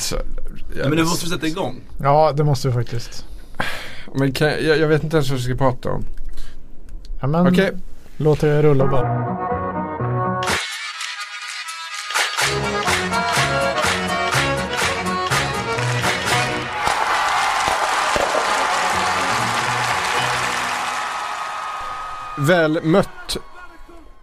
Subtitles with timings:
[0.00, 0.22] Alltså,
[0.76, 1.80] Ja, men nu måste vi sätta igång.
[2.02, 3.24] Ja, det måste vi faktiskt.
[4.14, 6.04] Men kan, jag, jag vet inte ens vad vi ska prata om.
[7.20, 7.72] Ja, men Okej.
[8.16, 9.36] låt det rulla bara.
[22.38, 23.36] Väl mött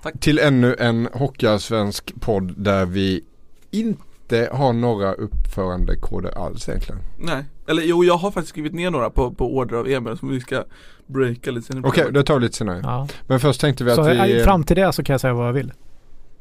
[0.03, 0.19] Tack.
[0.19, 3.23] till ännu en Hockeyallsvensk podd där vi
[3.71, 5.13] inte har några
[5.61, 7.01] uppförandekoder alls egentligen.
[7.17, 10.29] Nej, eller jo jag har faktiskt skrivit ner några på, på order av Emil som
[10.29, 10.63] vi ska
[11.07, 11.87] breaka lite senare.
[11.87, 12.79] Okej, det tar vi lite senare.
[12.83, 13.07] Ja.
[13.27, 14.37] Men först tänkte vi att Så vi...
[14.39, 15.73] eh, fram till det så kan jag säga vad jag vill.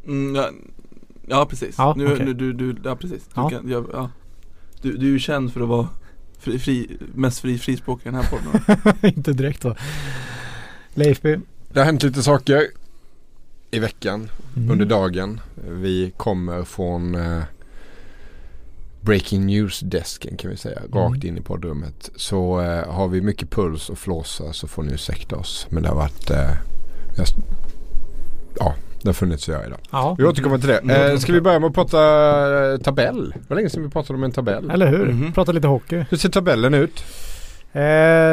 [0.07, 0.51] Mm, ja,
[1.27, 2.25] ja precis, Ja, nu, okej.
[2.27, 3.25] nu du, du, ja precis.
[3.25, 3.51] Du, Ja.
[3.51, 4.11] Kan, ja, ja.
[4.83, 5.89] Du, du är ju känd för att vara
[6.39, 8.95] fri, fri, mest fri frispråkig i den här podden.
[9.17, 9.77] inte direkt va.
[10.95, 11.39] Leifby.
[11.69, 12.67] Det har hänt lite saker
[13.71, 14.71] i veckan, Mm.
[14.71, 15.41] under dagen.
[15.69, 17.43] Vi kommer från eh,
[19.07, 22.11] Breaking News-desken kan vi säga, rakt in i poddrummet.
[22.17, 25.67] Så eh, har vi mycket puls och flåsa så får ni ursäkta oss.
[25.71, 26.37] Men det har varit, eh,
[27.19, 27.27] har,
[28.59, 29.79] ja, det har funnits att göra idag.
[29.91, 30.15] Ja.
[30.19, 30.79] Vi återkommer till det.
[30.79, 31.11] Mm.
[31.13, 32.01] Eh, ska vi börja med att prata
[32.73, 33.31] eh, tabell?
[33.37, 34.71] Det var länge sedan vi pratade om en tabell.
[34.71, 35.07] Eller hur?
[35.07, 35.33] Mhm.
[35.33, 36.05] Prata lite hockey.
[36.11, 37.05] Hur ser tabellen ut?
[37.73, 37.83] Eh,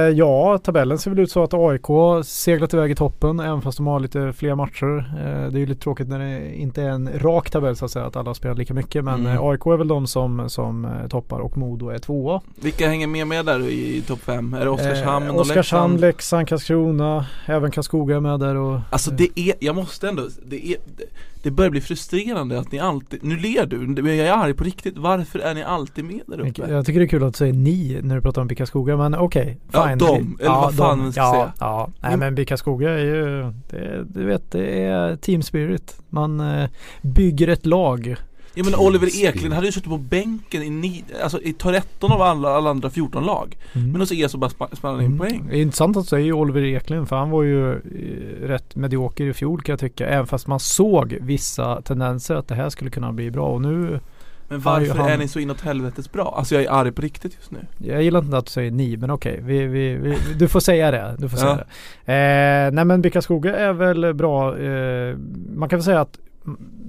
[0.09, 1.85] ja, tabellen ser väl ut så att AIK
[2.25, 4.97] seglat iväg i toppen även fast de har lite fler matcher.
[5.19, 7.91] Eh, det är ju lite tråkigt när det inte är en rak tabell så att
[7.91, 9.03] säga att alla spelar lika mycket.
[9.03, 9.33] Men Mm.
[9.37, 12.41] eh, AIK är väl de som, som eh, toppar och Modo är tvåa.
[12.61, 14.53] Vilka hänger med med där i, topp 5?
[14.53, 16.01] Är det Oskarshamn Eh, och Oskarshamn, Leksand?
[16.01, 20.67] Leksand, Karlskrona, även Karlskoga är med där och Alltså det är, jag måste ändå, det
[20.67, 21.03] är det,
[21.43, 24.97] det börjar bli frustrerande att ni alltid, nu ler du, jag är arg på riktigt,
[24.97, 26.71] varför är ni alltid med där uppe?
[26.71, 29.15] Jag tycker det är kul att du säger ni när du pratar om Bickaskoga men
[29.15, 29.59] okej.
[29.71, 29.97] Ja, fine.
[29.97, 31.53] de, eller vad fan man ska ja, säga.
[31.59, 36.01] Ja, nej Men- men Bickaskoga är ju, det, du vet det är team spirit.
[36.09, 36.69] Man eh,
[37.01, 38.15] bygger ett lag.
[38.55, 42.21] Ja men Oliver Eklund hade ju suttit på bänken i, ni, alltså, i 13 av
[42.21, 45.35] alla, alla andra 14 lag Men hos er så bara spa- spannar ni in poäng
[45.35, 45.47] Mm.
[45.49, 49.33] Det är intressant att säga Oliver Eklund för han var ju eh, rätt medioker i
[49.33, 50.07] fjol kan jag tycka.
[50.07, 53.99] Även fast man såg vissa tendenser att det här skulle kunna bli bra och nu
[54.47, 56.35] Men varför han- är ni så inåt helvetes bra?
[56.37, 58.97] Alltså jag är arg på riktigt just nu Jag gillar inte att du säger ni,
[58.97, 59.39] men okej.
[59.43, 61.15] Vi, vi, vi, du får säga det.
[61.19, 61.63] Du får säga Ja.
[62.05, 62.65] det.
[62.67, 64.57] Eh, nej men Bickaskoga är väl bra.
[64.57, 65.17] Eh,
[65.55, 66.19] man kan väl säga att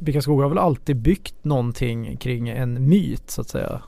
[0.02, 3.80] Bickaskoga har väl alltid byggt någonting kring en myt så att säga.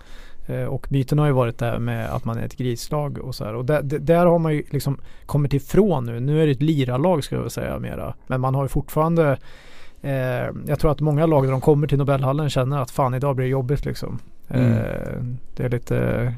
[0.46, 3.34] Eh, och myten har ju varit det här med att man är ett grislag och
[3.34, 3.54] så här.
[3.54, 6.20] Och där, där- har man ju liksom kommit ifrån nu.
[6.20, 8.14] Nu är det ett liralag ska jag väl säga mera.
[8.26, 9.38] Men man har ju fortfarande
[10.02, 13.36] eh, jag tror att många lag när de kommer till Nobelhallen känner att fan idag
[13.36, 14.18] blir det jobbigt liksom.
[14.48, 14.72] Mm.
[14.72, 15.22] Eh,
[15.56, 16.34] det är lite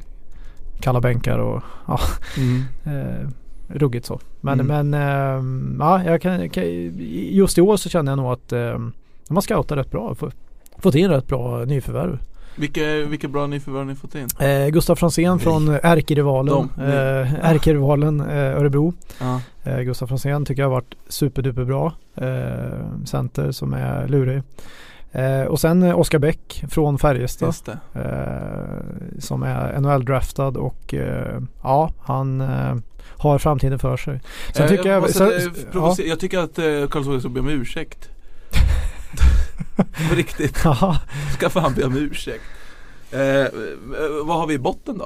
[0.81, 2.01] kalla bänkar och ja,
[2.85, 3.29] eh,
[3.69, 4.21] ruggigt så.
[4.41, 4.91] Men, Mm.
[4.91, 5.43] men eh,
[5.87, 6.51] ja, jag kan,
[7.31, 8.79] just i år så känner jag nog att eh,
[9.29, 10.15] de har scoutat rätt bra.
[10.15, 10.31] Få-
[10.79, 12.19] Fått in rätt bra nyförvärv.
[12.57, 14.27] Vilka, vilka bra nyförvärv har ni fått in?
[14.41, 16.85] Eh, Gustav Franzén från ärkerivalen, De, ni.
[16.93, 18.93] eh, ärkerivalen eh, Örebro.
[19.21, 19.41] Ja.
[19.65, 21.93] Eh, Gustav Franzén tycker jag har varit superduperbra.
[22.17, 24.43] Eh, center som är lurig.
[25.13, 27.55] Eh, och sen eh, Oskar Bäck från Färjestad.
[27.95, 28.03] Eh,
[29.19, 32.75] som är NHL-draftad och eh, ja, han eh,
[33.19, 34.21] har framtiden för sig.
[34.55, 35.03] Sen Eh, tycker jag...
[35.03, 38.11] måste, sen, eh, ja, Jag tycker att eh, Karlsson ska be om ursäkt
[40.09, 40.99] På riktigt, ja,
[41.35, 42.43] ska fan be om ursäkt
[43.11, 43.47] eh,
[44.25, 45.05] Vad har vi i botten då?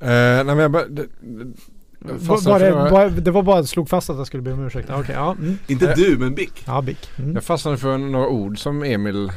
[0.00, 3.30] Eh, nej men jag bara, det, det, var, fastnade var för det, några- var, det
[3.30, 4.90] var bara slog fast att jag skulle be om ursäkt.
[4.90, 5.32] Okej, ja.
[5.38, 5.58] Mm.
[5.66, 7.10] Inte du men Bick Ja, Bick.
[7.18, 7.34] Mm.
[7.34, 9.32] Jag fastnade för några ord som Emil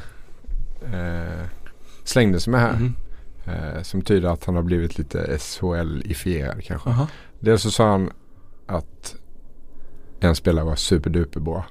[0.85, 1.45] eh,
[2.03, 2.73] slängde sig med här.
[2.73, 2.93] Mhm.
[3.45, 6.89] Eh, som tyder att han har blivit lite SHL-ifierad kanske.
[6.89, 7.07] Aha.
[7.39, 8.11] Dels så sa han
[8.67, 9.15] att
[10.19, 11.65] en spelare var superduper bra.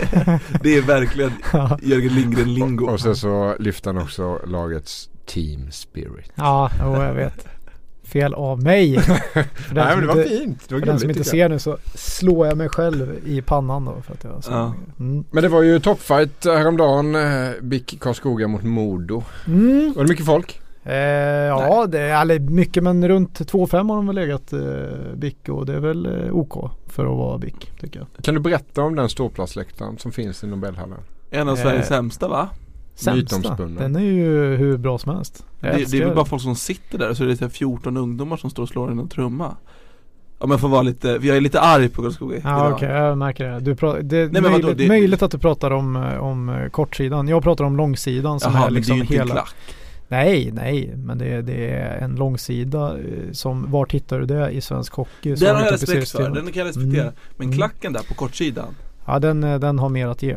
[0.62, 1.32] Det är verkligen
[1.82, 6.32] Jörgen Lindgren lingo Och sen så lyfte han också lagets team spirit.
[6.34, 7.46] Ja, jo, jag vet.
[8.02, 9.00] Fel av mig.
[9.32, 10.68] För den Nej men det var inte- fint.
[10.68, 13.84] Det var För den som inte ser nu så slår jag mig själv i pannan
[13.84, 14.50] då för att jag så.
[14.50, 14.74] Ja.
[15.00, 15.24] Mm.
[15.30, 17.14] Men det var ju toppfight häromdagen.
[17.14, 19.22] Eh, BIK Karlskoga mot Modo.
[19.46, 19.92] Mm.
[19.96, 20.60] Var det mycket folk?
[20.90, 20.96] Eh,
[21.46, 24.60] ja, det är eller mycket men runt 2,5 har de väl legat eh,
[25.16, 28.24] BIK och det är väl eh, OK för att vara BIK tycker jag.
[28.24, 30.98] Kan du berätta om den ståplatsläktaren som finns i Nobelhallen?
[31.30, 32.48] En av Eh, Sveriges sämsta va?
[32.94, 33.56] Sämsta.
[33.56, 35.44] Den är ju hur bra som helst.
[35.60, 37.50] Jag Det, det är väl bara folk som sitter där så är det så här
[37.50, 39.56] 14 ungdomar som står och slår i en trumma
[40.38, 43.44] Om jag får vara lite, jag är lite arg på Karlskoga Ja okej, jag märker
[43.50, 43.60] det.
[43.60, 46.48] Du pra- det är men vadå, möjligt, det- möjligt att du pratar om, eh, om
[46.48, 47.28] eh, kortsidan.
[47.28, 49.32] Jag pratar om långsidan som Jaha, är men det är liksom ju inte en hela
[49.34, 49.54] klack
[50.10, 54.60] Nej, nej, men det, det är en långsida eh, som, var hittar du det i
[54.60, 55.34] svensk hockey?
[55.34, 57.14] Den har jag respekt för, den kan jag respektera Mm.
[57.36, 57.56] Men Mm.
[57.58, 58.74] klacken där på kortsidan
[59.06, 60.36] Ja den, eh, den har mer att ge.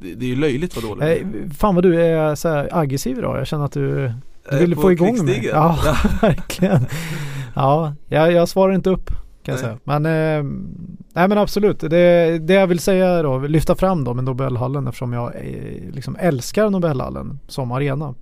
[0.00, 3.18] Det, det är ju löjligt vad dåligt Eh, fan vad du är så här aggressiv
[3.18, 3.38] idag.
[3.38, 4.12] Jag känner att du
[4.50, 5.46] Du ville på få igång mig.
[5.46, 5.78] Ja,
[6.22, 6.86] verkligen.
[7.54, 9.10] Ja, jag, jag svarar inte upp
[9.42, 9.62] kan jag Nej.
[9.62, 9.78] säga.
[9.84, 10.52] Men, eh,
[11.12, 11.80] nej men absolut.
[11.80, 16.16] Det, det jag vill säga då, lyfta fram då med Nobelhallen eftersom jag eh, liksom
[16.20, 18.14] älskar Nobelhallen som arena.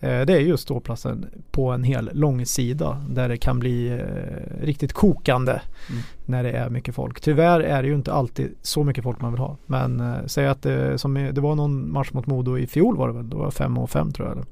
[0.00, 4.92] Eh, det är just ståplatsen på en hel långsida där det kan bli eh, riktigt
[4.92, 5.60] kokande
[5.90, 6.02] Mm.
[6.26, 7.20] när det är mycket folk.
[7.20, 9.56] Tyvärr är det ju inte alltid så mycket folk man vill ha.
[9.66, 12.96] Men eh, säg att det, som i, det var någon match mot Modo i fjol
[12.96, 13.30] var det väl.
[13.30, 14.32] Då var 5 och 5 tror jag.
[14.36, 14.46] Eller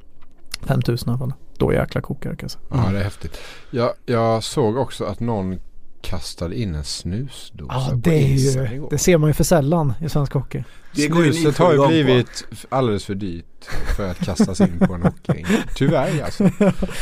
[0.67, 1.33] 5000 i alla fall.
[1.59, 2.85] Då jäkla kokar det kan jag säga.
[2.87, 3.39] Ja det är häftigt.
[3.71, 5.59] Jag, jag såg också att någon
[6.03, 9.45] kastade in en snusdosa Ja på det är isen ju, det ser man ju för
[9.45, 10.65] sällan i svensk hockey.
[10.95, 11.87] Det Snuset har ju på.
[11.87, 13.65] blivit f- alldeles för dyrt
[13.97, 15.47] för att kastas in på en hockeyring.
[15.75, 16.51] Tyvärr alltså.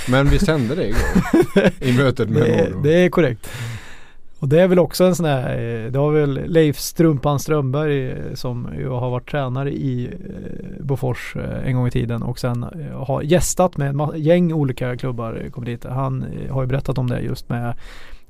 [0.08, 2.82] Men vi sände det igår i mötet med Det, Modo.
[2.82, 3.50] det är korrekt.
[4.38, 5.50] Och det är väl också en sån här,
[5.85, 10.85] eh, det har väl Leif Strumpan Strömberg eh, som ju har varit tränare i eh,
[10.85, 15.49] Bofors en gång i tiden och sen har gästat med ett ma- gäng olika klubbar
[15.53, 15.85] kommer dit.
[15.85, 17.75] Han har ju berättat om det just med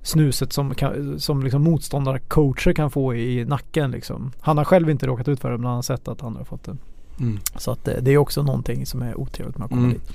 [0.02, 4.32] snuset som, kan, som liksom motståndarcoacher kan få i nacken liksom.
[4.41, 6.44] Han har själv inte råkat ut för det men han har sett att andra har
[6.44, 6.76] fått det.
[7.20, 7.38] Mm.
[7.56, 9.93] Så att det, det är också någonting som är otrevligt med att komma Mm.
[9.93, 10.08] dit.
[10.08, 10.14] Det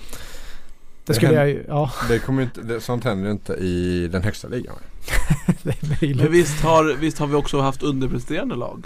[1.06, 4.08] Det skulle jag händer- ju, ja Det kommer inte, det, sånt händer ju inte i
[4.12, 4.76] den högsta ligan.
[5.64, 5.70] det
[6.04, 8.86] är Men visst har, visst har vi också haft underpresterande lag?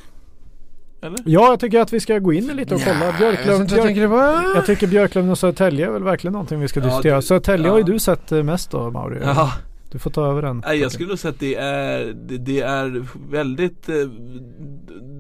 [1.02, 1.20] Eller?
[1.26, 3.16] Ja, jag tycker att vi ska gå in lite och kolla.
[3.20, 4.56] Björklöven, jag, tänker det var...
[4.56, 7.16] jag tycker Björklöven och Södertälje är väl verkligen någonting vi ska Ja, diskutera.
[7.16, 7.72] det- Södertälje ja.
[7.72, 9.20] har ju du sett eh, mest då Mauri.
[9.24, 9.52] Ja,
[9.92, 10.64] Du får ta över den.
[10.66, 13.96] nej, jag skulle nog säga att det är, det, det är väldigt eh,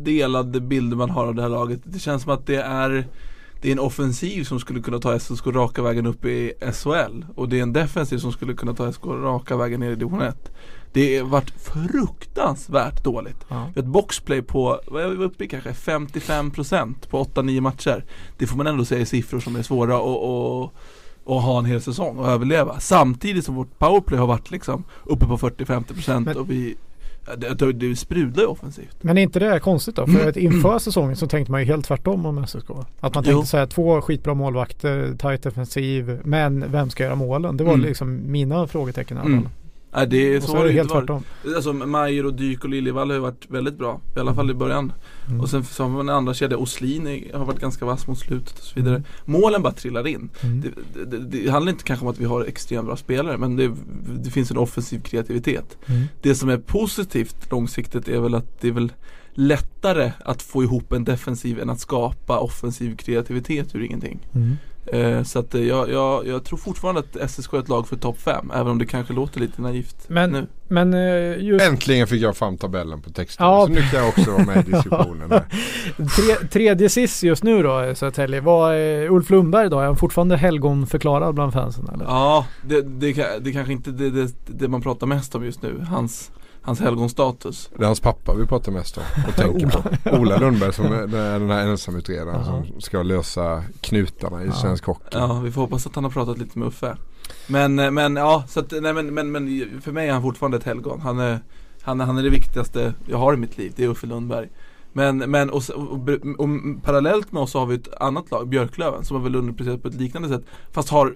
[0.03, 1.79] delade bilder man har av det här laget.
[1.83, 3.07] Det känns som att det är
[3.61, 7.49] det är en offensiv som skulle kunna ta SSK raka vägen upp i SHL och
[7.49, 10.51] det är en defensiv som skulle kunna ta SSK raka vägen ner i division 1.
[10.93, 13.45] Det har varit fruktansvärt dåligt.
[13.47, 13.71] Ja.
[13.75, 18.05] Vi har ett boxplay på, vad är vi uppe i kanske, 55% på 8-9 matcher.
[18.37, 20.71] Det får man ändå säga är siffror som är svåra att,
[21.37, 22.79] att ha en hel säsong och överleva.
[22.79, 26.75] Samtidigt som vårt powerplay har varit liksom uppe på 40-50% Men- och vi
[27.37, 28.97] det, det, sprudlar ju offensivt.
[29.03, 30.07] Men är inte det konstigt då?
[30.07, 32.69] För att inför säsongen så tänkte man ju helt tvärtom om SSK.
[32.99, 37.57] Att man tänkte så här, två skitbra målvakter, tight defensiv, men vem ska göra målen?
[37.57, 37.85] Det var Mm.
[37.85, 39.41] liksom mina frågetecken i alla Mm.
[39.43, 39.51] fall.
[39.93, 41.23] Nej det är så så är det helt tvärtom.
[41.55, 44.01] Alltså Majer och Dyk och Liljevall har ju varit väldigt bra.
[44.15, 44.93] I alla fall i början.
[45.27, 45.41] Mm.
[45.41, 48.59] Och sen så har man en andra kedja, Oslin har varit ganska vass mot slutet
[48.59, 48.95] och så vidare.
[48.95, 49.07] Mm.
[49.25, 50.29] Målen bara trillar in.
[50.41, 50.61] Mm.
[50.61, 53.55] Det, det, det, det handlar inte kanske om att vi har extremt bra spelare men
[53.55, 53.71] det,
[54.23, 55.77] det finns en offensiv kreativitet.
[55.85, 56.03] Mm.
[56.21, 58.91] Det som är positivt långsiktigt är väl att det är väl
[59.33, 64.19] lättare att få ihop en defensiv än att skapa offensiv kreativitet ur ingenting.
[64.35, 64.57] Mm.
[64.93, 67.95] Eh, så att eh, jag, jag, jag tror fortfarande att SSK är ett lag för
[67.95, 70.47] topp 5 även om det kanske låter lite naivt Men- nu.
[70.71, 73.45] Men eh, just Äntligen fick jag fram tabellen på texten.
[73.45, 73.65] Ja.
[73.65, 75.29] Så nu kan jag också vara med i diskussionen.
[76.15, 78.41] tre, tredje sist just nu då Södertälje.
[78.41, 79.79] Var eh, Ulf Lundberg då?
[79.79, 82.05] Är han fortfarande helgonförklarad bland fansen eller?
[82.05, 85.85] Ja, det, det, det kanske inte det, det, det man pratar mest om just nu.
[85.89, 86.31] Hans,
[86.69, 87.69] hans helgonstatus.
[87.77, 90.09] Det är hans pappa vi pratar mest om och tänker på.
[90.17, 94.53] Ola Lundberg som är den är den här ensamutredaren som ska lösa knutarna i Ja.
[94.53, 95.03] svensk hockey.
[95.11, 96.97] Ja, vi får hoppas att han har pratat lite med Uffe.
[97.47, 100.57] Men, eh, men ja, så att, nej men, men, men för mig är han fortfarande
[100.57, 101.01] ett helgon.
[101.01, 101.39] Han är,
[101.81, 104.49] han, är- han är det viktigaste jag har i mitt liv, det är Uffe Lundberg.
[104.93, 106.49] Men, men och, och, och
[106.83, 109.87] parallellt med oss så har vi ett annat lag, Björklöven, som har väl underpresterat på
[109.87, 110.43] ett liknande sätt.
[110.71, 111.13] Fast har,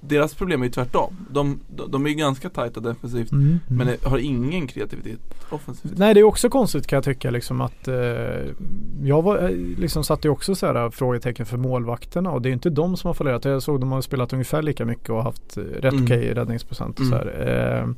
[0.00, 1.16] deras problem är ju tvärtom.
[1.30, 3.60] De, de, de är ju ganska tajta defensivt, Mm, mm.
[3.68, 5.92] men är- har ingen kreativitet offensivt.
[5.98, 7.94] Nej det är också konstigt kan jag tycka liksom att eh,
[9.02, 12.50] Jag var, eh, liksom satte ju också så här frågetecken för målvakterna och det är
[12.50, 13.44] ju inte de som har fallerat.
[13.44, 16.04] Jag såg de har spelat ungefär lika mycket och haft eh, rätt Mm.
[16.04, 17.28] okej räddningsprocent och så Mm.
[17.28, 17.80] här.
[17.82, 17.88] Eh,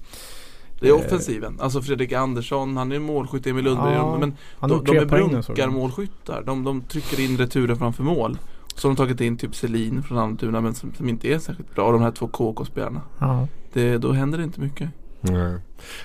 [0.81, 0.97] Det är Eh.
[0.97, 1.57] offensiven.
[1.61, 3.95] Alltså Fredrik Andersson, han är målskytt, Emil Lundberg.
[3.95, 6.43] Ja, men de, de är brunkarmålskyttar.
[6.47, 8.39] De, de trycker in returen framför mål.
[8.75, 11.75] Så har de tagit in typ Selin från Almtuna men som, som inte är särskilt
[11.75, 11.87] bra.
[11.87, 13.01] Och de här två KK-spelarna.
[13.19, 13.49] Ja.
[13.73, 14.91] Det, då händer det inte mycket.
[15.21, 15.59] Nej.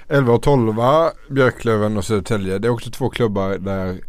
[0.08, 0.76] 11 och 12
[1.30, 2.58] Björklöven och Södertälje.
[2.60, 4.00] Det är också två klubbar där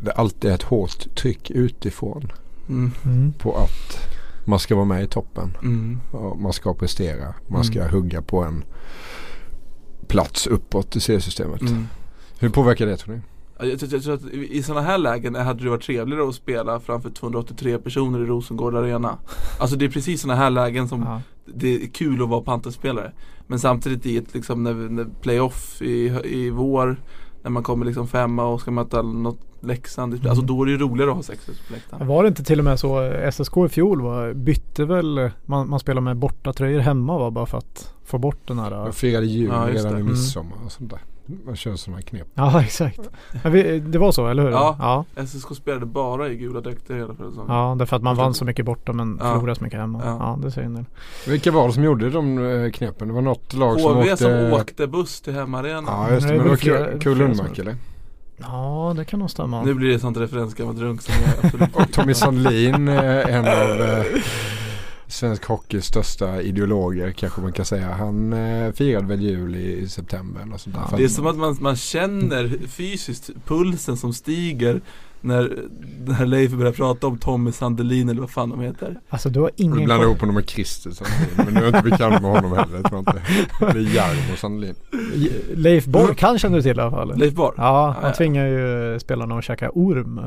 [0.00, 2.32] det alltid är ett hårt tryck utifrån
[2.68, 2.92] Mm.
[3.04, 3.32] Mm.
[3.32, 4.08] på att
[4.46, 5.56] man ska vara med i toppen.
[5.62, 6.00] Mm.
[6.10, 7.34] Och man ska prestera.
[7.46, 7.92] Man ska Mm.
[7.92, 8.64] hugga på en
[10.08, 11.60] plats uppåt i seriesystemet.
[11.60, 11.86] Mm.
[12.38, 13.20] Hur påverkar det tror ni?
[13.58, 17.10] Ja, Jag, tror att i, sådana här lägen hade det varit trevligare att spela framför
[17.10, 19.18] 283 personer i Rosengård Arena.
[19.60, 21.20] Alltså det är precis sådana här lägen som Ja.
[21.54, 23.12] det är kul att vara Panthers-spelare.
[23.46, 26.96] Men samtidigt i ett liksom när, när playoff i, i vår
[27.42, 30.14] när man kommer liksom femma och ska möta något Leksand.
[30.14, 30.26] Mm.
[30.30, 32.06] Alltså då är det ju roligare att ha 6 på läktaren.
[32.06, 35.68] Var det inte till och med så eh, SSK i fjol var, bytte väl man,
[35.70, 39.26] man spelade med bortatröjor hemma va, bara för att få bort den här Jag firade
[39.26, 39.98] jul Ja, redan det.
[39.98, 40.06] i Mm.
[40.06, 41.00] midsommar och sånt där.
[41.46, 42.26] Man kör sådana knep.
[42.34, 43.00] Ja exakt.
[43.82, 44.50] Det var så eller hur?
[44.50, 45.04] Ja.
[45.16, 45.26] ja.
[45.26, 47.54] SSK spelade bara i gula dräkter hela förra säsongen.
[47.54, 49.32] Ja, därför att man vann så mycket borta men Ja.
[49.32, 50.00] förlorade så mycket hemma.
[50.04, 50.38] Ja, Ja.
[50.42, 50.84] det säger en del.
[51.28, 53.08] Vilka var det som gjorde de eh, knepen?
[53.08, 54.16] Det var något lag som HV åkte...
[54.16, 55.84] som åkte buss till hemmaarenan.
[55.86, 57.76] Ja just det, men det var väl flera- Kul- flera Kul Lundmark som- eller?
[58.38, 59.62] Ja, det kan nog stämma.
[59.62, 63.80] Nu blir det sånt referensgammalt runk som jag absolut Och Tommy Sandlin, eh, en av
[63.80, 64.04] eh,
[65.08, 67.92] svensk hockeys största ideologer kanske man kan säga.
[67.92, 70.82] Han eh, firade väl jul i, i september eller sånt där.
[70.90, 70.96] Ja.
[70.96, 74.80] Det är som att man, man känner fysiskt pulsen som stiger
[75.20, 75.58] när,
[76.06, 79.00] när Leif börjar prata om Tommy Sandelin eller vad fan de heter.
[79.08, 80.04] Alltså du har Du ingen blandar koll.
[80.04, 81.28] ihop honom med Christer Sandlin.
[81.36, 83.22] Men du är inte bekant med honom heller tror jag inte.
[83.72, 84.74] Det är Jarmo Sandlin.
[85.54, 87.18] Leif Borg kan känner du till i alla fall.
[87.18, 87.54] Leif Borg?
[87.56, 88.16] Ja, Ja, han ja.
[88.16, 90.20] tvingar ju spelarna att käka orm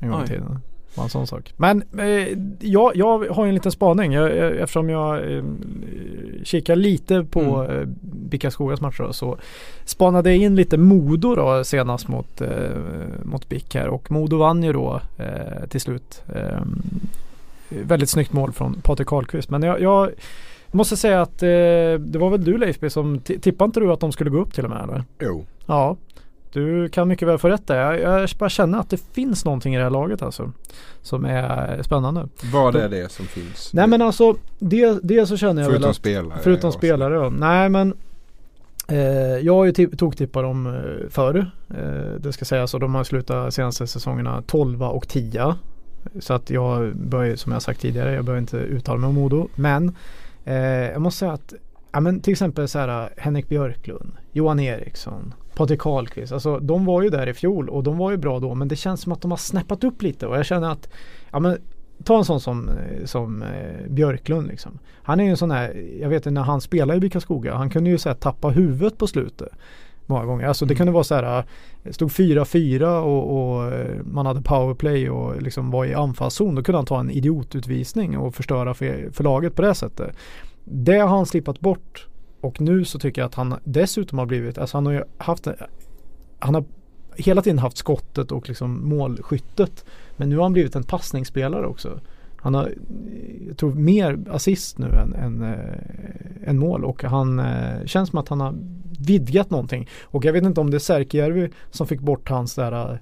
[0.00, 0.60] en gång i tiden.
[0.98, 1.54] Var en sån sak.
[1.56, 5.44] Men eh, jag, jag har en liten spaning jag, jag, eftersom jag eh,
[6.44, 7.78] kikar lite på Mm.
[7.80, 7.86] eh,
[8.30, 9.36] Bickaskogas matcher då, så
[9.84, 12.48] spanade jag in lite Modo då senast mot, eh,
[13.24, 16.22] mot Bick här och Modo vann ju då eh, till slut.
[16.34, 16.60] Eh,
[17.68, 20.10] väldigt snyggt mål från Patrik Karlqvist men jag, jag
[20.70, 21.48] måste säga att eh,
[21.98, 24.38] det var väl du Leif B som ti- tippade inte du att de skulle gå
[24.38, 25.04] upp till och med eller?
[25.20, 25.44] Jo.
[25.66, 25.96] Ja,
[26.52, 27.76] du kan mycket väl få rätt där.
[27.76, 30.52] Jag, jag bara känner att det finns någonting i det här laget alltså.
[31.02, 32.28] Som är spännande.
[32.52, 33.70] Vad är det som finns?
[33.74, 36.38] Nej men alltså, det, det så känner jag väl Förutom att, spelare.
[36.42, 37.30] Förutom spelare då.
[37.30, 37.94] Nej men
[38.88, 38.98] eh,
[39.38, 41.50] Jag har ju tip- toktippat dem eh, förr.
[41.70, 45.54] Eh, det ska sägas och de har slutat senaste säsongerna 12 och 10.
[46.20, 49.48] Så att jag börjar, som jag sagt tidigare, jag behöver inte uttala mig om Modo.
[49.54, 49.94] Men
[50.44, 50.54] eh,
[50.92, 51.54] jag måste säga att
[51.92, 56.32] ja, men till exempel så här, Henrik Björklund, Johan Eriksson, Patrik Karlqvist.
[56.32, 58.54] Alltså de var ju där i fjol och de var ju bra då.
[58.54, 60.88] Men det känns som att de har snäppat upp lite och jag känner att
[61.30, 61.58] ja, men,
[62.04, 62.70] Ta en sån som,
[63.04, 64.78] som eh, Björklund liksom.
[65.02, 67.90] Han är ju en sån här, jag vet när han spelade i Bickaskoga, han kunde
[67.90, 69.48] ju så här, tappa huvudet på slutet.
[70.06, 70.46] Många gånger.
[70.46, 70.78] Alltså det Mm.
[70.78, 71.44] kunde vara så här,
[71.84, 76.54] eh, stod 4-4 och, och eh, man hade powerplay och liksom var i anfallszon.
[76.54, 80.16] Då kunde han ta en idiotutvisning och förstöra för, för laget på det sättet.
[80.70, 82.06] Det har han slippat bort.
[82.40, 85.48] Och nu så tycker jag att han dessutom har blivit, alltså han har ju haft,
[86.38, 86.64] han har
[87.16, 89.84] hela tiden haft skottet och liksom målskyttet.
[90.16, 92.00] Men nu har han blivit en passningsspelare också.
[92.36, 92.72] Han har,
[93.48, 98.10] jag tror, mer assist nu än, än, eh, äh, än mål och han äh, känns
[98.10, 98.54] som att han har
[99.00, 99.88] vidgat någonting.
[100.02, 102.98] Och jag vet inte om det är Särkijärvi som fick bort hans där äh,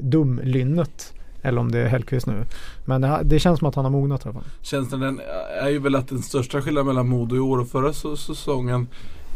[0.00, 2.44] dumlynnet eller om det är Hellkvist nu.
[2.84, 4.44] Men det, det känns som att han har mognat i alla fall.
[4.62, 5.20] Känslan den
[5.62, 8.86] är ju väl att den största skillnaden mellan Modo i år och förra säsongen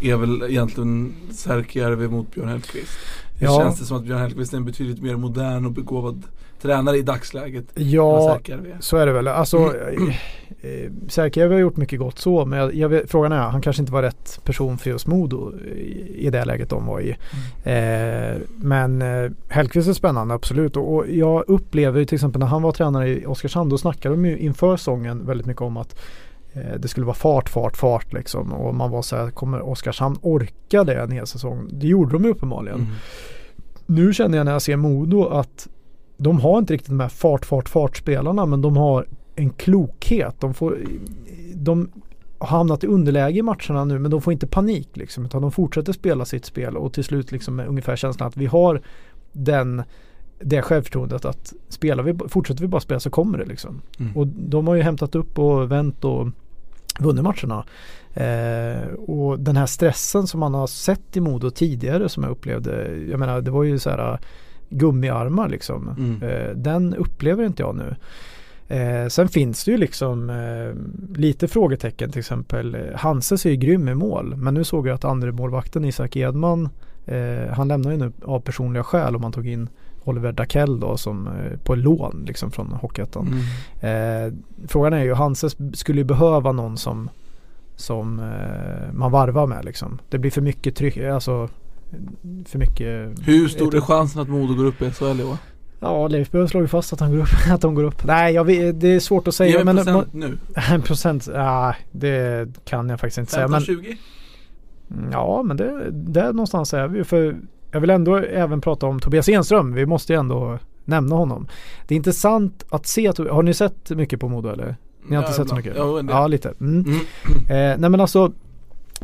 [0.00, 2.92] är väl egentligen Särkijärvi mot Björn Hellkvist.
[3.38, 3.58] Det Ja.
[3.60, 6.22] känns det som att Björn Hellkvist är en betydligt mer modern och begåvad
[6.62, 7.64] tränare i dagsläget.
[7.74, 8.38] Ja,
[8.80, 9.28] så är det väl.
[9.28, 9.56] Alltså,
[10.60, 13.82] eh, eh, har gjort mycket gott så, men jag, jag vet, frågan är, han kanske
[13.82, 17.10] inte var rätt person för just Modo i, i det läget de var i.
[17.64, 20.76] Eh, men eh, Hellkvist är spännande, absolut.
[20.76, 24.14] Och, och jag upplever ju till exempel när han var tränare i Oskarshamn, då snackade
[24.14, 26.00] de ju inför säsongen väldigt mycket om att
[26.52, 28.52] eh, det skulle vara fart, fart, fart liksom.
[28.52, 31.68] Och man var så här, kommer Oskarshamn orka det en hel säsong?
[31.72, 32.78] Det gjorde de ju uppenbarligen.
[32.78, 32.92] Mm.
[33.86, 35.68] Nu känner jag när jag ser Modo att
[36.22, 40.34] de har inte riktigt de här fart, fart, fart-spelarna men de har en klokhet.
[40.40, 40.78] De, får,
[41.54, 41.90] de
[42.38, 45.52] har hamnat i underläge i matcherna nu men de får inte panik liksom utan de
[45.52, 48.80] fortsätter spela sitt spel och till slut liksom med ungefär känslan att vi har
[49.32, 49.82] den
[50.44, 53.80] det självförtroendet att spelar vi, fortsätter vi bara spela så kommer det liksom.
[53.98, 54.16] Mm.
[54.16, 56.28] Och de har ju hämtat upp och vänt och
[56.98, 57.64] vunnit matcherna.
[58.14, 62.96] Eh, och den här stressen som man har sett i Modo tidigare som jag upplevde.
[63.10, 64.18] Jag menar det var ju så här
[64.72, 65.88] gummiarmar liksom.
[65.88, 66.22] Mm.
[66.22, 67.94] Eh, den upplever inte jag nu.
[68.72, 72.74] Eh, sen finns det ju liksom eh, lite frågetecken till exempel.
[72.74, 76.16] Eh, Hanses är ju grym i mål men nu såg jag att andre målvakten Isak
[76.16, 76.68] Edman
[77.06, 79.68] eh, han lämnar ju nu av personliga skäl om man tog in
[80.04, 83.42] Oliver Dakell då som eh, på lån liksom från Hockeyettan.
[83.80, 84.42] Mm.
[84.68, 87.10] Frågan är ju, Hanses skulle ju behöva någon som,
[87.76, 88.32] som
[88.92, 89.98] man varvar med liksom.
[90.08, 91.48] Det blir för mycket tryck, alltså
[92.46, 95.36] för mycket Hur stor är chansen att Modo går upp i SHL i år?
[95.80, 98.04] Ja, Leif Björn slår ju fast att, han går upp, att de går upp.
[98.04, 99.58] Nej, jag vet, det är svårt att säga.
[99.58, 100.38] Ge men procent nu.
[100.70, 103.48] En procent, ja, det kan jag faktiskt inte säga.
[103.48, 103.96] Men, 15-20?
[105.12, 107.04] ja, men det, där någonstans är vi.
[107.04, 107.36] För
[107.70, 109.74] jag vill ändå även prata om Tobias Enström.
[109.74, 111.46] Vi måste ju ändå nämna honom.
[111.88, 114.76] Det är intressant att se, att- har ni sett mycket på Modo eller?
[115.08, 115.76] Ni har inte Ja, sett så mycket?
[115.76, 116.06] En del.
[116.16, 116.52] Ja, lite.
[116.60, 116.84] Mm.
[116.84, 116.96] Mm.
[117.38, 118.32] Eh, nej men alltså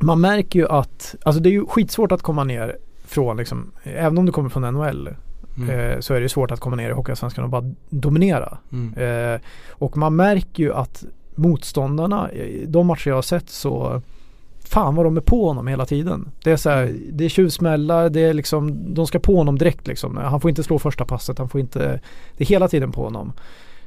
[0.00, 4.19] man märker ju att, alltså det är ju skitsvårt att komma ner från liksom, även
[4.19, 5.09] om du kommer från NHL
[5.59, 5.71] Mm.
[5.71, 8.59] eh, så är det svårt att komma ner i Hockeyallsvenskan och bara dominera.
[8.73, 8.95] Mm.
[9.35, 9.40] Eh,
[9.71, 14.02] och man märker ju att motståndarna, i de matcher jag har sett så
[14.64, 16.28] fan vad de är på honom hela tiden.
[16.45, 19.87] Det är så här, det är tjuvsmällar, det är liksom, de ska på honom direkt
[19.87, 20.17] liksom.
[20.17, 22.00] Han får inte slå första passet, han får inte,
[22.37, 23.33] det är hela tiden på honom.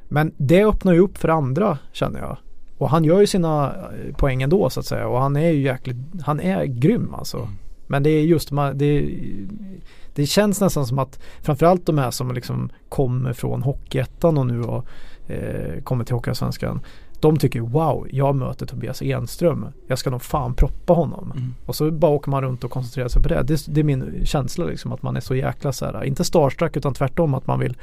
[0.08, 2.38] Men det öppnar ju upp för andra känner jag.
[2.82, 5.62] Och han gör ju sina eh, poäng ändå så att säga och han är ju
[5.62, 7.38] jäkligt, han är grym alltså.
[7.38, 7.50] Mm.
[7.88, 9.20] Men det är just, det,
[10.14, 14.64] det känns nästan som att framförallt de här som liksom kommer från Hockeyettan och nu
[14.64, 14.86] och
[15.28, 16.82] eh, kommer till Hockeyallsvenskan.
[17.20, 19.66] De tycker wow, jag möter Tobias Enström.
[19.88, 21.32] Jag ska nog fan proppa honom.
[21.36, 21.54] Mm.
[21.66, 23.44] Och så bara åker man runt och koncentrerar sig på det.
[23.44, 23.66] det.
[23.68, 26.94] Det är min känsla liksom att man är så jäkla så här, inte starstruck utan
[26.94, 27.78] tvärtom att man vill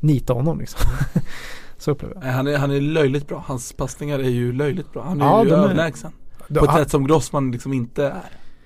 [0.00, 0.90] nita honom liksom.
[1.80, 2.32] så upplever jag.
[2.32, 3.44] Han, är, han är löjligt bra.
[3.46, 5.02] Hans passningar är ju löjligt bra.
[5.02, 6.12] Han är Ja, ju överlägsen.
[6.48, 8.22] På ett han- sätt som Grossman liksom inte är.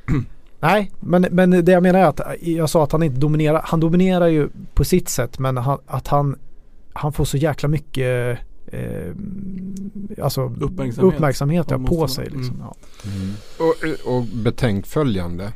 [0.61, 3.61] Nej, men, men det jag menar är att jag sa att han inte dominerar.
[3.65, 6.39] Han dominerar ju på sitt sätt men han, att han,
[6.93, 9.09] han får så jäkla mycket eh,
[10.23, 11.15] alltså Uppmärksamhet.
[11.15, 12.25] uppmärksamhet ja, på sig.
[12.25, 12.55] Liksom.
[12.55, 13.33] Mm.
[13.59, 13.65] Ja.
[13.65, 15.53] Och, och betänk följande.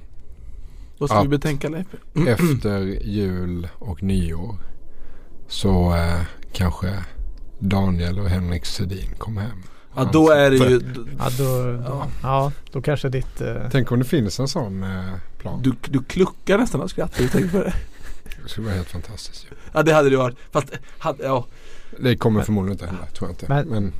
[0.98, 1.86] Vad ska vi betänka Leif?
[2.28, 4.54] Efter jul och nyår
[5.48, 6.20] så eh,
[6.52, 6.94] kanske
[7.58, 9.62] Daniel och Henrik Sedin kommer hem.
[9.96, 10.80] Ja då är det ju,
[11.18, 12.06] Ja, då, då, Ja.
[12.22, 13.40] ja, då kanske ditt...
[13.40, 15.62] Eh, Tänk om det finns en sån eh, plan.
[15.62, 17.74] du, du kluckar nästan av skratt du tänker på det.
[18.42, 19.44] Det skulle vara helt fantastiskt.
[19.44, 19.56] ju.
[19.72, 20.36] Ja det hade det varit.
[20.50, 21.46] Fast, hade, ja.
[22.00, 23.46] Det kommer Men- förmodligen inte hända, tror jag inte.
[23.48, 23.92] Men- Men,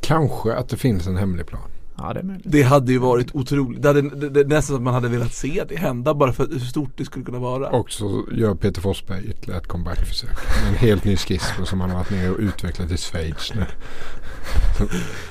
[0.00, 1.68] kanske att det finns en hemlig plan.
[1.98, 2.46] Ja, det är möjligt.
[2.48, 3.82] Det hade ju varit otroligt.
[3.82, 6.46] Det hade, det, det, nästan så att man hade velat se det hända bara för
[6.46, 7.68] hur stort det skulle kunna vara.
[7.68, 10.30] Och så gör Peter Forsberg ytterligare ett comebackförsök.
[10.62, 13.64] Med en helt ny skiss som han har varit nere och utvecklat i Schweiz nu.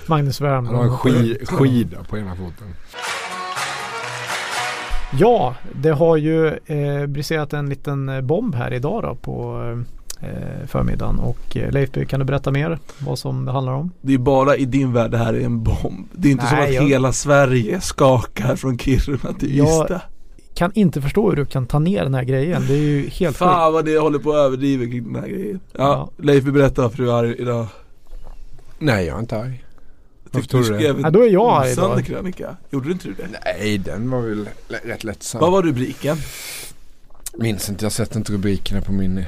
[0.05, 0.65] Magnus Wern.
[0.65, 2.67] Han har en ski, skida på ena foten.
[5.19, 10.05] Ja, det har ju eh, briserat en liten bomb här idag då på eh,
[10.67, 11.20] förmiddagen.
[11.20, 13.91] Och eh, Leif, kan du berätta mer vad som det handlar om?
[14.01, 16.08] Det är bara i din värld det här är en bomb.
[16.12, 20.01] Det är inte som Nej, att jag- hela Sverige skakar från Kiruna till Jag- Ystad.
[20.53, 22.65] Kan inte förstå hur du kan ta ner den här grejen.
[22.67, 23.38] Det är ju helt.
[23.38, 25.60] Fan vad det håller på att överdriva kring den här grejen.
[25.72, 25.79] Ja,
[26.17, 26.24] Ja.
[26.24, 27.67] Leif berätta varför du är arg idag.
[28.79, 29.63] Nej, jag är inte arg.
[30.24, 32.05] Jag tyckte du skrev Ja, då är jag arg idag.
[32.05, 32.58] krönika.
[32.72, 33.27] Gjorde du inte det?
[33.46, 34.50] Nej, den var väl
[34.84, 35.41] rätt lättsam.
[35.41, 36.17] Vad var rubriken?
[37.38, 39.26] Minns inte, jag har sett inte rubrikerna på min,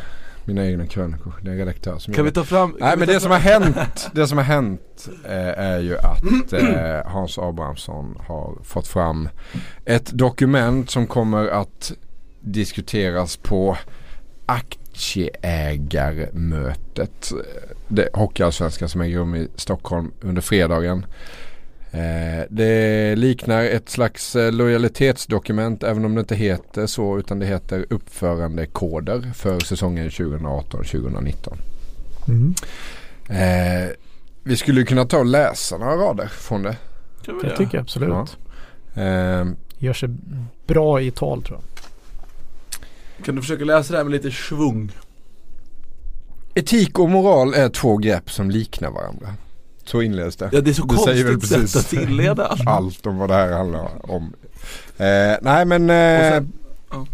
[0.47, 1.33] mina egna krönikor.
[1.41, 2.75] Det är redaktör som Kan vi ta fram?
[2.79, 7.05] Nej men det som har hänt, det som har hänt eh, är ju att eh,
[7.05, 9.29] Hans Abrahamsson har fått fram
[9.85, 11.91] ett dokument som kommer att
[12.39, 13.77] diskuteras på
[14.45, 17.31] aktieägarmötet.
[17.87, 21.05] Det Hockeyallsvenskan som äger rum i Stockholm under fredagen.
[21.97, 27.45] Eh, det liknar ett slags eh, lojalitetsdokument även om det inte heter så utan det
[27.45, 31.57] heter uppförandekoder för säsongen 2018-2019.
[32.27, 32.55] Mm.
[33.29, 33.89] Eh,
[34.43, 36.77] vi skulle kunna ta och läsa några rader från det.
[37.25, 38.37] Det tycker jag absolut.
[38.93, 39.01] Ja.
[39.01, 40.09] Eh, Gör sig
[40.67, 43.25] bra i tal tror jag.
[43.25, 44.91] Kan du försöka läsa det här med lite svung?
[46.57, 49.27] etik och moral är två grepp som liknar varandra.
[49.87, 50.49] Så inleds det.
[50.51, 52.67] Ja det är så Det säger väl konstigt precis sätt att inleda allt.
[52.67, 54.33] Allt om vad det här handlar om.
[54.97, 56.53] Eh, nej men eh, sen,
[56.91, 57.07] ja.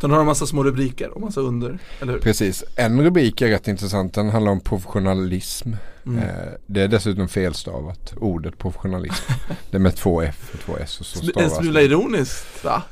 [0.00, 2.20] Sen har de massa små rubriker och massa under, eller hur?
[2.20, 2.64] precis.
[2.76, 4.14] En rubrik är rätt intressant.
[4.14, 5.72] Den handlar om professionalism.
[6.06, 6.18] Mm.
[6.18, 8.14] Eh, det är dessutom felstavat.
[8.16, 9.32] Ordet professionalism.
[9.70, 12.82] det är med två F och två S och så En stavas smula ironiskt va?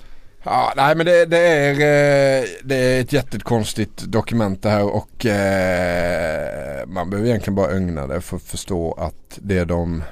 [0.42, 5.26] Ja, nej men det, det, är, eh, det är ett jättekonstigt dokument det här och
[5.26, 10.02] eh, man behöver egentligen bara ögna det för att förstå att det de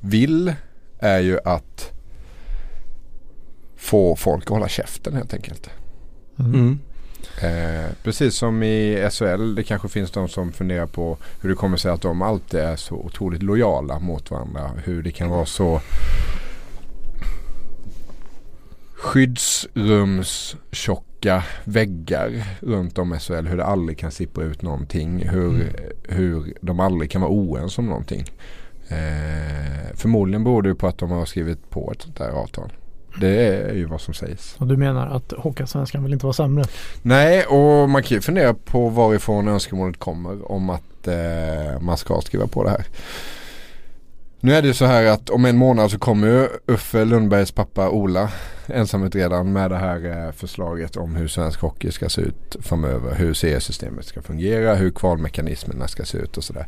[0.00, 0.54] vill
[0.98, 1.92] är ju att
[3.76, 5.70] få folk att hålla käften helt enkelt.
[6.38, 6.78] Mm.
[7.42, 11.76] Eh, precis som i SHL, det kanske finns de som funderar på hur det kommer
[11.76, 14.70] sig att de alltid är så otroligt lojala mot varandra.
[14.84, 15.80] Hur det kan vara så
[19.02, 23.46] skyddsrumstjocka väggar runt om SHL.
[23.46, 25.28] Hur det aldrig kan sippra ut någonting.
[25.28, 25.68] Hur, Mm.
[26.08, 28.24] hur de aldrig kan vara oense om någonting.
[28.88, 32.72] Eh, förmodligen beror det på att de har skrivit på ett sånt där avtal.
[33.20, 34.54] Det är ju vad som sägs.
[34.58, 36.64] Och du menar att Hockeyallsvenskan vill inte vara sämre?
[37.02, 42.20] Nej, och man kan ju fundera på varifrån önskemålet kommer om att eh, man ska
[42.20, 42.84] skriva på det här.
[44.40, 47.52] Nu är det ju så här att om en månad så kommer ju Uffe Lundbergs
[47.52, 48.30] pappa Ola,
[48.72, 53.14] ensamutredaren med det här eh, förslaget om hur svensk hockey ska se ut framöver.
[53.14, 56.66] Hur seriesystemet ska fungera, hur kvalmekanismerna ska se ut och sådär.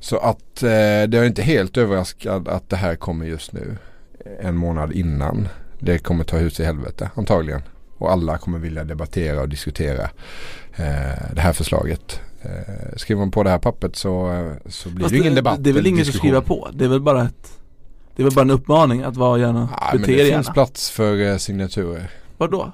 [0.00, 0.68] Så att eh,
[1.08, 3.76] det är inte helt överraskad att det här kommer just nu.
[4.40, 7.62] En månad innan det kommer ta hus i helvete antagligen.
[7.98, 10.02] Och alla kommer vilja debattera och diskutera
[10.76, 12.20] eh, det här förslaget.
[12.42, 15.64] Eh, skriver man på det här pappret så, eh, så blir Fast det ingen debatt.
[15.64, 16.18] Det är väl att diskussion.
[16.18, 16.68] skriva på?
[16.72, 17.61] Det är väl bara ett
[18.16, 20.50] Det är väl bara en uppmaning att vara gärna, Ja, men bete det er finns
[20.50, 22.10] plats för eh, signaturer.
[22.38, 22.72] Vadå?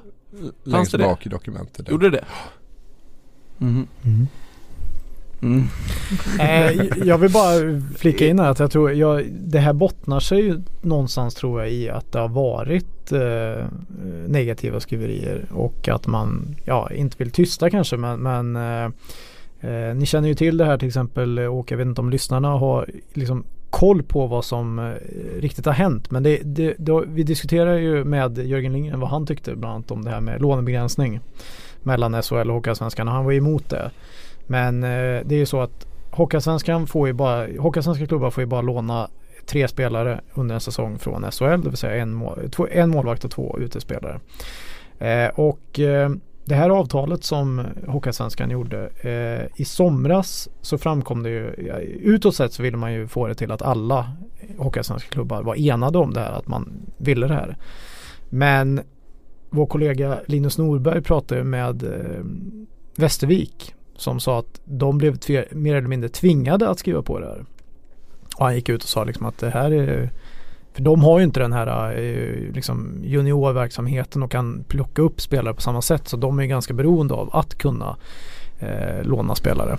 [0.65, 1.05] Längst det det?
[1.05, 1.91] bak i dokumentet.
[1.91, 2.25] Gjorde det det?
[3.59, 3.87] Mhm.
[5.43, 5.65] Mm.
[6.41, 10.41] Eh, jag vill bara flika in här att jag tror jag, det här bottnar sig
[10.41, 13.67] ju någonstans tror jag i att det har varit eh,
[14.27, 18.91] negativa skriverier och att man ja, inte vill tysta kanske men, men eh,
[19.71, 22.49] eh, ni känner ju till det här till exempel och jag vet inte om lyssnarna
[22.49, 24.93] har liksom koll på vad som eh,
[25.41, 29.27] riktigt har hänt men det, det, det, vi diskuterade ju med Jörgen Lindgren vad han
[29.27, 31.21] tyckte bland annat om det här med lånebegränsning
[31.83, 33.91] mellan SHL och Hockeyallsvenskan och han var emot det.
[34.47, 38.47] Men eh, det är ju så att Hockeyallsvenskan får ju bara, Hockeyallsvenska klubbar får ju
[38.47, 39.09] bara låna
[39.47, 43.25] tre spelare under en säsong från SHL, det vill säga en, mål, två, en målvakt
[43.25, 44.21] och två utespelare.
[44.99, 46.11] Eh, och eh,
[46.49, 51.51] det här avtalet som Hockeyallsvenskan gjorde eh, i somras så framkom det ju,
[52.03, 54.13] utåt sett så ville man ju få det till att alla
[54.59, 57.57] Hockeyallsvenska klubbar var enade om det här, att man ville det här.
[58.29, 58.81] Men
[59.51, 62.25] vår kollega Linus Norberg pratade med eh,
[62.97, 65.19] Västervik som sa att de blev
[65.53, 67.45] mer eller mindre tvingade att skriva på det här.
[68.39, 70.11] Och han gick ut och sa liksom att det här är
[70.79, 75.55] för de har ju inte den här eh, liksom juniorverksamheten och kan plocka upp spelare
[75.55, 77.97] på samma sätt så de är ganska beroende av att kunna
[78.59, 79.79] eh, låna spelare.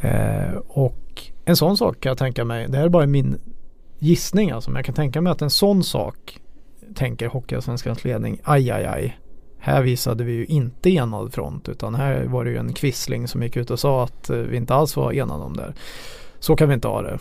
[0.00, 3.38] Eh, och en sån sak kan jag tänka mig, det här är bara min
[3.98, 6.40] gissning alltså, men jag kan tänka mig att en sån sak
[6.94, 9.18] tänker Hockeyallsvenskans ledning, aj aj aj.
[9.58, 13.42] Här visade vi ju inte enad front utan här var det ju en kvissling som
[13.42, 15.74] gick ut och sa att eh, vi inte alls var enade om det här.
[16.38, 17.18] Så kan vi inte ha det.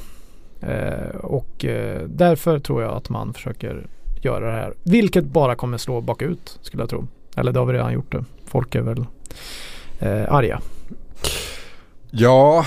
[0.61, 3.87] Eh, och eh, därför tror jag att man försöker
[4.21, 4.73] göra det här.
[4.83, 7.07] Vilket bara kommer slå bakut skulle jag tro.
[7.35, 8.25] Eller det har vi redan gjort det.
[8.45, 9.05] Folk är väl
[9.99, 10.61] eh, arga.
[12.11, 12.65] Ja,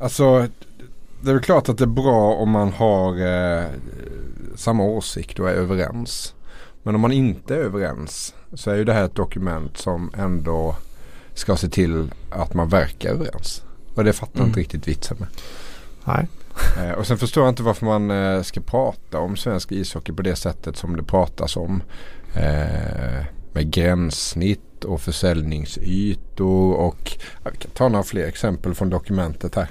[0.00, 0.46] alltså
[1.22, 3.64] det är väl klart att det är bra om man har eh,
[4.56, 6.34] samma åsikt och är överens.
[6.82, 10.76] Men om man inte är överens så är ju det här ett dokument som ändå
[11.34, 13.62] ska se till att man verkar överens.
[13.94, 14.48] Och det fattar Mm.
[14.48, 15.28] inte riktigt vitsen med.
[16.04, 16.26] Nej.
[16.78, 20.22] Eh, och sen förstår jag inte varför man eh, ska prata om svensk ishockey på
[20.22, 21.82] det sättet som det pratas om.
[22.34, 27.12] Eh, med gränssnitt och försäljningsytor och
[27.44, 29.68] ja, vi kan ta några fler exempel från dokumentet här.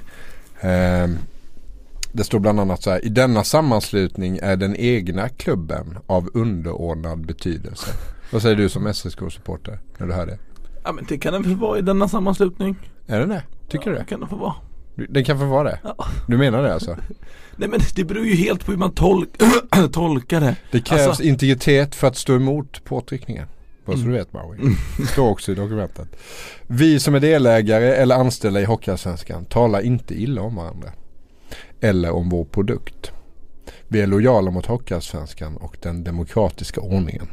[0.60, 1.10] Eh,
[2.12, 3.04] det står bland annat så här.
[3.04, 7.86] I denna sammanslutning är den egna klubben av underordnad betydelse.
[8.32, 10.38] Vad säger du som SSK-supporter när du hör det?
[10.84, 12.76] Ja men det kan den väl vara i denna sammanslutning.
[13.06, 13.42] Är den det?
[13.68, 14.08] Tycker ja, du det det?
[14.08, 14.54] kan den få vara.
[14.94, 15.78] Den kan få vara det?
[15.84, 16.06] Ja.
[16.28, 16.96] Du menar det alltså?
[17.56, 19.28] Nej men det beror ju helt på hur man tolk
[19.92, 20.56] tolkar det.
[20.72, 23.46] Det krävs Alltså- integritet för att stå emot påtryckningen.
[23.84, 24.12] Bara så Mm.
[24.12, 24.58] du vet Maui.
[24.98, 26.08] Det står också i dokumentet.
[26.66, 30.88] Vi som är delägare eller anställda i Hockeyallsvenskan talar inte illa om varandra.
[31.80, 33.12] Eller om vår produkt.
[33.88, 37.26] Vi är lojala mot Hockeyallsvenskan och den demokratiska ordningen.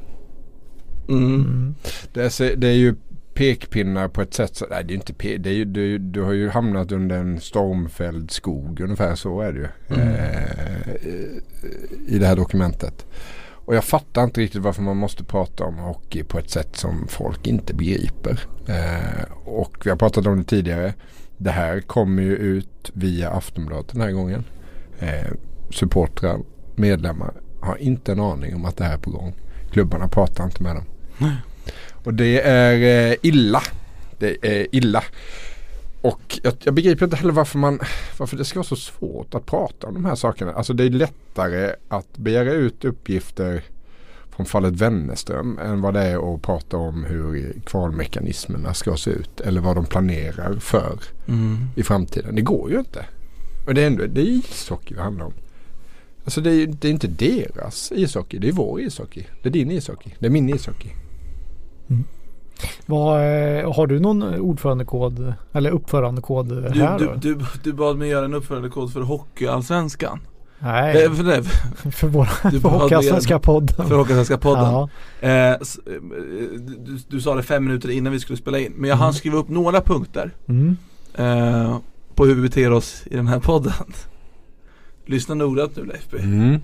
[1.10, 1.26] Mm.
[1.36, 1.76] Mm.
[2.14, 2.96] Det är, det är ju
[3.40, 6.22] pekpinnar på ett sätt så, nej det är inte pe, det är ju, ju, du
[6.22, 9.68] har ju hamnat under en stormfälld skog ungefär så är det ju.
[9.90, 10.08] Mm.
[10.08, 10.94] Eh,
[12.08, 13.06] I det här dokumentet.
[13.66, 17.08] Och jag fattar inte riktigt varför man måste prata om hockey på ett sätt som
[17.08, 18.40] folk inte begriper.
[18.68, 20.94] Eh, och vi har pratat om det tidigare.
[21.38, 24.44] Det här kommer ju ut via Aftonbladet den här gången.
[25.00, 25.32] Eh,
[25.72, 26.40] supportrar,
[26.76, 29.34] medlemmar har inte en aning om att det här är på gång.
[29.72, 30.86] Klubbarna pratar inte med dem.
[32.04, 33.62] Och det är eh, illa.
[34.20, 35.04] Det är illa.
[36.02, 37.80] Och jag, jag begriper inte heller varför man
[38.18, 40.54] varför det ska vara så svårt att prata om de här sakerna.
[40.54, 43.64] Alltså det är lättare att begära ut uppgifter
[44.36, 49.42] från fallet Wennerström än vad det är att prata om hur kvalmekanismerna ska se ut
[49.42, 51.58] eller vad de planerar för Mm.
[51.76, 52.36] i framtiden.
[52.36, 53.06] Det går ju inte.
[53.68, 55.34] Och det är ändå det är ishockey det handlar om.
[56.24, 59.24] Alltså det är, det är inte deras ishockey, det är vår ishockey.
[59.44, 60.90] Det är din ishockey, det är min ishockey.
[62.86, 67.14] Vad, eh, har du någon ordförandekod eller uppförandekod Du, här du, då?
[67.16, 70.20] du, du bad mig göra en uppförandekod för Hockeyallsvenskan.
[70.60, 71.44] Nej, Eh, för, nej,
[71.92, 73.88] för vår du för Hockeyallsvenska podden.
[73.88, 74.64] för Hockeyallsvenska podden.
[74.66, 74.90] Ja.
[75.22, 75.58] Eh, eh,
[76.78, 78.74] du, du sa det fem minuter innan vi skulle spela in.
[78.76, 79.14] Men jag hann Mm.
[79.14, 80.78] skriva upp några punkter Mm.
[81.14, 81.78] eh,
[82.16, 83.74] på hur vi beter oss i den här podden.
[85.06, 86.14] Lyssna noggrant nu Leif.
[86.14, 86.60] Mm.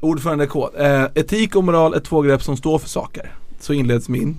[0.00, 0.70] Ordförandekod.
[0.78, 3.32] Eh, etik och moral är två begrepp som står för saker.
[3.62, 4.36] Så inleds min.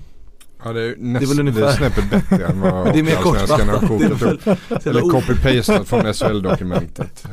[0.64, 2.98] Ja det är, Det är näst, väl det ungefär- är snäppet bättre än vad Det
[2.98, 4.44] är mer Hockeyallsvenskan har kortfattat.
[4.44, 4.86] Det kokat upp.
[4.86, 7.24] Eller copy-pastat från SHL-dokumentet.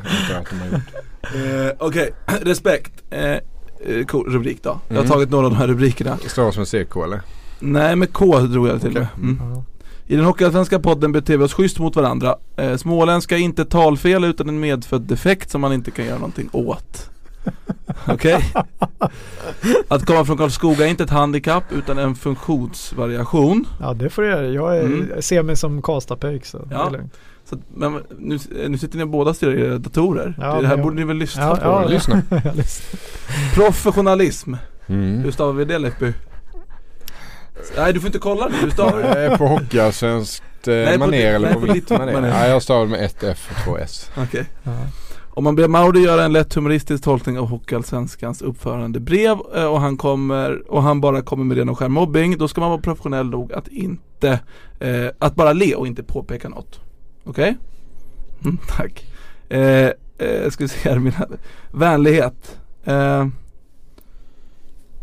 [1.22, 2.10] Eh, Okej,
[2.42, 2.92] respekt.
[3.10, 3.38] Eh, eh,
[4.08, 4.80] cool rubrik då.
[4.88, 5.10] Jag har Mm.
[5.12, 6.18] tagit några av de här rubrikerna.
[6.26, 7.20] Stavas med CK eller?
[7.60, 9.06] Nej, med K drog jag till Okej.
[9.20, 9.30] med.
[9.38, 9.52] Mm.
[9.54, 9.64] Ja.
[10.06, 12.36] I den Hockeyallsvenska podden beter vi oss schysst mot varandra.
[12.56, 16.48] Eh, småländska är inte talfel utan en medfödd defekt som man inte kan göra någonting
[16.52, 17.10] åt.
[18.08, 18.52] Okej?
[19.88, 23.66] Att komma från Karlskoga är inte ett handikapp utan en funktionsvariation.
[23.80, 24.46] Ja det får du göra.
[24.46, 25.22] Jag är, Mm.
[25.22, 26.86] ser mig som Karlstadpöjk så det Ja.
[26.86, 27.14] är lugnt.
[27.44, 28.38] Så, men nu,
[28.68, 30.34] nu sitter ni båda och styr era datorer.
[30.40, 31.62] Ja, det här borde ni väl lyssna Ja, på?
[31.64, 32.22] ja, lyssna.
[33.54, 34.54] Professionalism.
[34.86, 35.18] Mm.
[35.18, 36.12] Hur stavar vi det Leppy?
[37.76, 39.04] Nej du får inte kolla nu, hur stavar du?
[39.08, 42.12] Jag är på hockeyallsvenskt eh, ditt- eller på på ditt maner.
[42.12, 42.30] maner.
[42.30, 44.10] Nej jag stavar med ett F och två S.
[44.16, 44.46] Okej.
[44.62, 44.70] Ja.
[45.34, 49.96] Om man ber Mauri göra en lätt humoristisk tolkning av Hockeyallsvenskans uppförandebrev eh, och han,
[49.96, 53.30] kommer, och han bara kommer med ren och skär mobbing, då ska man vara professionell
[53.30, 54.40] nog att inte,
[54.80, 56.80] eh, att bara le och inte påpeka något.
[57.24, 57.56] Okej?
[58.44, 59.04] Mm, tack.
[59.48, 61.26] Eh, eh, ska vi se här, mina,
[61.70, 62.60] vänlighet.
[62.84, 63.26] Eh,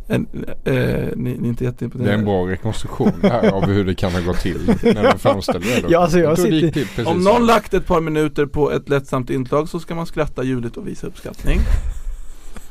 [0.10, 0.28] en,
[0.66, 2.14] eh, ni, ni är inte Det är jätteimponerade.
[2.14, 5.84] en bra rekonstruktion här av hur det kan ha gått till när de framställde det.
[5.90, 9.70] Ja, alltså, jag sitter- till Om någon lagt ett par minuter på ett lättsamt inslag
[9.70, 11.60] så ska man skratta ljudligt och visa uppskattning.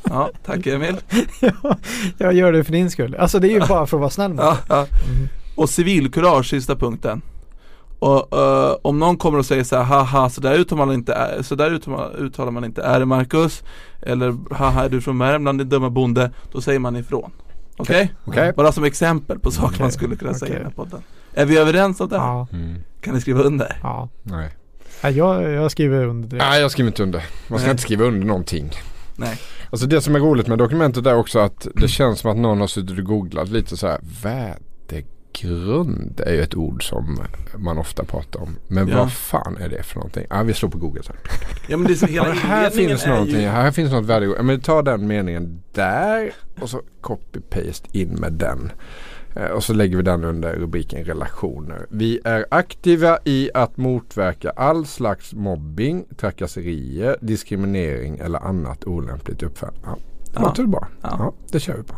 [0.09, 0.96] Ja, tack Emil.
[1.40, 1.77] Ja,
[2.18, 3.14] jag gör det för din skull.
[3.14, 4.77] Alltså det är ju bara för att vara snäll mot Ja, ja.
[4.77, 5.29] Mm.
[5.55, 7.22] Och civilkurage, sista punkten.
[7.98, 11.12] Och eh, om någon kommer och säger så här, haha, så där uttalar man inte,
[11.14, 13.62] är- så där uttalar, uttalar man inte är det Marcus?
[14.02, 16.30] Eller haha, är du från Värmland din dumma bonde?
[16.52, 17.30] Då säger man ifrån.
[17.76, 18.14] Okej?
[18.24, 18.52] Okej.
[18.56, 21.02] Bara som exempel på saker Okej, man skulle kunna säga i den här podden.
[21.34, 22.16] Är vi överens om det?
[22.16, 22.74] Ja, Mm.
[23.00, 23.78] Kan ni skriva under?
[23.82, 24.08] ja.
[24.22, 24.50] Nej.
[25.02, 26.37] Nej, Jag, jag skriver under det.
[26.37, 27.24] Nej jag skriver inte under.
[27.48, 27.70] Man ska Nej.
[27.70, 28.70] inte skriva under någonting.
[29.16, 29.38] Nej.
[29.70, 32.61] Alltså det som är roligt med dokumentet är också att det känns som att någon
[32.61, 33.98] har suttit och googlat lite så här.
[35.32, 37.18] Värdegrund är ju ett ord som
[37.56, 38.56] man ofta pratar om.
[38.68, 38.96] Men Ja.
[38.96, 40.26] vad fan är det för någonting?
[40.30, 41.16] Ja vi slår på google här.
[41.68, 44.08] Ja men det hela Ja, här finns någonting, ju här finns något.
[44.08, 48.72] Ja, Men ta den meningen där och så copy-paste in med den.
[49.36, 51.86] Eh, Och så lägger vi den under rubriken relationer.
[51.90, 59.78] Vi är aktiva i att motverka all slags mobbing, trakasserier, diskriminering eller annat olämpligt uppförande.
[59.84, 59.96] Ja,
[60.34, 60.88] det låter bra.
[61.02, 61.32] Ja.
[61.52, 61.94] det kör vi på.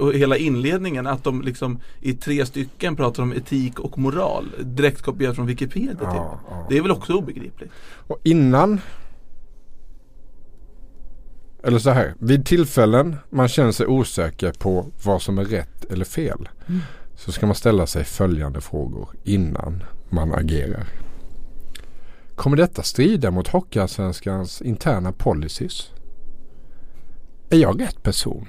[0.00, 5.02] Och hela inledningen att de liksom i tre stycken pratar om etik och moral direkt
[5.02, 6.00] kopierat från Wikipedia typ.
[6.02, 6.66] Ja, ja.
[6.68, 7.70] Det är väl också obegripligt?
[8.06, 8.80] Och innan
[11.62, 16.04] eller så här, vid tillfällen man känner sig osäker på vad som är rätt eller
[16.04, 16.80] fel Mm.
[17.16, 20.86] så ska man ställa sig följande frågor innan man agerar.
[22.34, 25.90] Kommer detta strida mot Hockeyallsvenskans interna policies?
[27.50, 28.48] Är jag rätt person?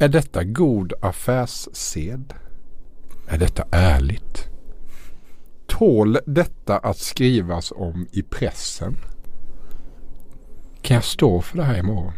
[0.00, 2.34] Är detta god affärssed?
[3.28, 4.48] Är detta ärligt?
[5.66, 8.96] Tål detta att skrivas om i pressen?
[10.82, 12.12] Kan jag stå för det här imorgon?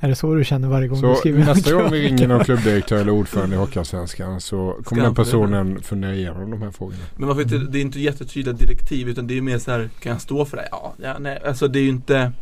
[0.00, 2.44] Är det så du känner varje gång du Så skriver nästa gång vi ringer någon
[2.44, 6.98] klubbdirektör eller ordförande i Hockeyallsvenskan så kommer den personen fundera igenom de här frågorna.
[7.16, 10.12] Men varför inte, det är inte jättetydliga direktiv utan det är mer så här, kan
[10.12, 10.68] jag stå för det?
[10.70, 12.32] Ja, ja nej, alltså det är ju inte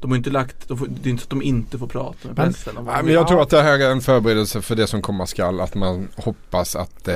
[0.00, 2.28] De har inte lagt, de får, det är inte så att de inte får prata
[2.28, 4.62] med Men- pressen om vad Nej, men jag tror att det här är en förberedelse
[4.62, 5.60] för det som komma skall.
[5.60, 7.14] Att man hoppas att eh,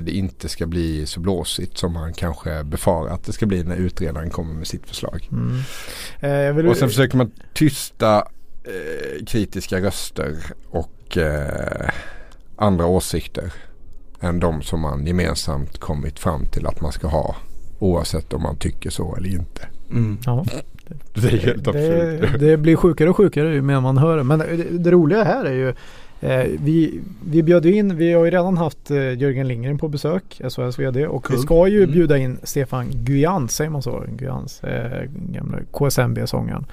[0.00, 3.76] det inte ska bli så blåsigt som man kanske befarar att det ska bli när
[3.76, 5.28] utredaren kommer med sitt förslag.
[5.32, 6.56] Mm.
[6.58, 8.16] Eh, Och sen försöker man tysta
[8.64, 10.36] eh, kritiska röster
[10.70, 11.90] och eh,
[12.56, 13.52] andra åsikter
[14.20, 17.36] än de som man gemensamt kommit fram till att man ska ha
[17.78, 19.68] oavsett om man tycker så eller inte.
[19.90, 20.18] mm.
[20.24, 20.44] ja,
[21.14, 22.40] Det är helt det, absurt.
[22.40, 24.24] det blir sjukare och sjukare ju mer man hör det.
[24.24, 25.68] Men det, det roliga här är ju
[26.20, 30.40] eh, vi, vi bjöd in, vi har ju redan haft eh, Jörgen Lindgren på besök,
[30.50, 31.42] SHLs VD och vi Kul.
[31.42, 31.92] ska ju Mm.
[31.92, 34.04] bjuda in Stefan Guyans, säger man så?
[34.16, 36.64] Guyans, eh, gamla KSMB-sångaren.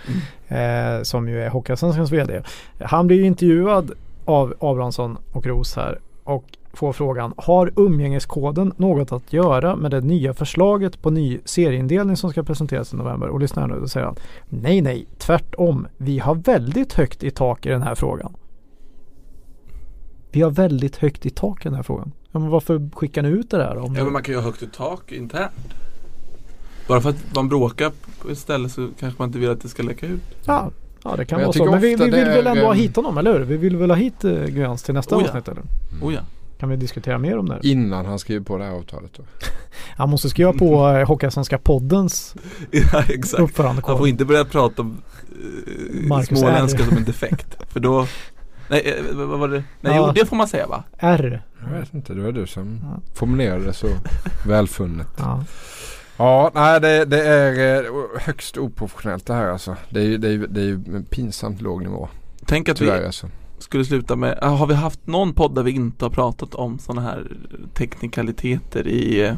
[0.48, 2.42] Eh, som ju är Hockeyallsvenskans VD.
[2.80, 3.92] Han blir ju intervjuad
[4.26, 10.02] av Abrahamsson och Ros här och får frågan Har umgängeskoden något att göra med det
[10.02, 13.28] nya förslaget på ny serieindelning som ska presenteras i november?
[13.28, 14.16] Och lyssna här nu, då säger han
[14.50, 15.88] Nej, nej, tvärtom.
[15.98, 18.34] Vi har väldigt högt i tak i den här frågan.
[20.32, 22.12] Vi har väldigt högt i tak i den här frågan.
[22.32, 23.78] Ja, men varför skickar ni ut det där?
[23.78, 25.74] Om Ja men man kan ju ha högt i tak internt.
[26.88, 29.70] Bara för att man bråkar på ett ställe så kanske man inte vill att det
[29.70, 30.22] ska läcka ut.
[30.46, 30.72] ja,
[31.04, 31.66] ja, det kan Men vara så.
[31.66, 33.46] Men vi, vi vill väl är, ändå ha hit honom, eller hur?
[33.46, 35.28] Vi vill väl ha hit uh, Guyans till nästa Oh ja.
[35.28, 35.64] avsnitt, eller?
[36.02, 36.22] Oh ja.
[36.62, 37.54] Kan vi diskutera mer om det?
[37.54, 37.66] här?
[37.66, 39.24] Innan han skriver på det här avtalet då.
[39.98, 42.36] Han måste skriva på uh, Hockeyallsvenska poddens
[42.72, 43.34] ja exakt.
[43.38, 43.98] Han uppförandekod.
[43.98, 45.02] får inte börja prata om
[45.44, 47.58] uh, Marcus småländska som en defekt.
[47.70, 48.08] För då
[48.70, 49.64] Nej, eh, vad var det?
[49.82, 50.08] Nej, Ja.
[50.08, 50.84] jo det får man säga va?
[50.98, 51.44] R.
[51.62, 53.02] Jag vet inte, det var du som Ja.
[53.16, 53.88] formulerade det så
[54.48, 55.08] välfunnet.
[55.18, 55.44] Ja.
[56.18, 59.76] Ja, nej det, det är eh, högst oprofessionellt det här alltså.
[59.90, 62.10] Det är ju det är, det är pinsamt låg nivå.
[62.46, 63.28] Tänk att Tyvärr vi alltså.
[63.64, 66.80] Skulle sluta med, ah, har vi haft någon podd där vi inte har pratat om
[66.80, 67.32] sådana här
[67.74, 69.34] teknikaliteter i eh,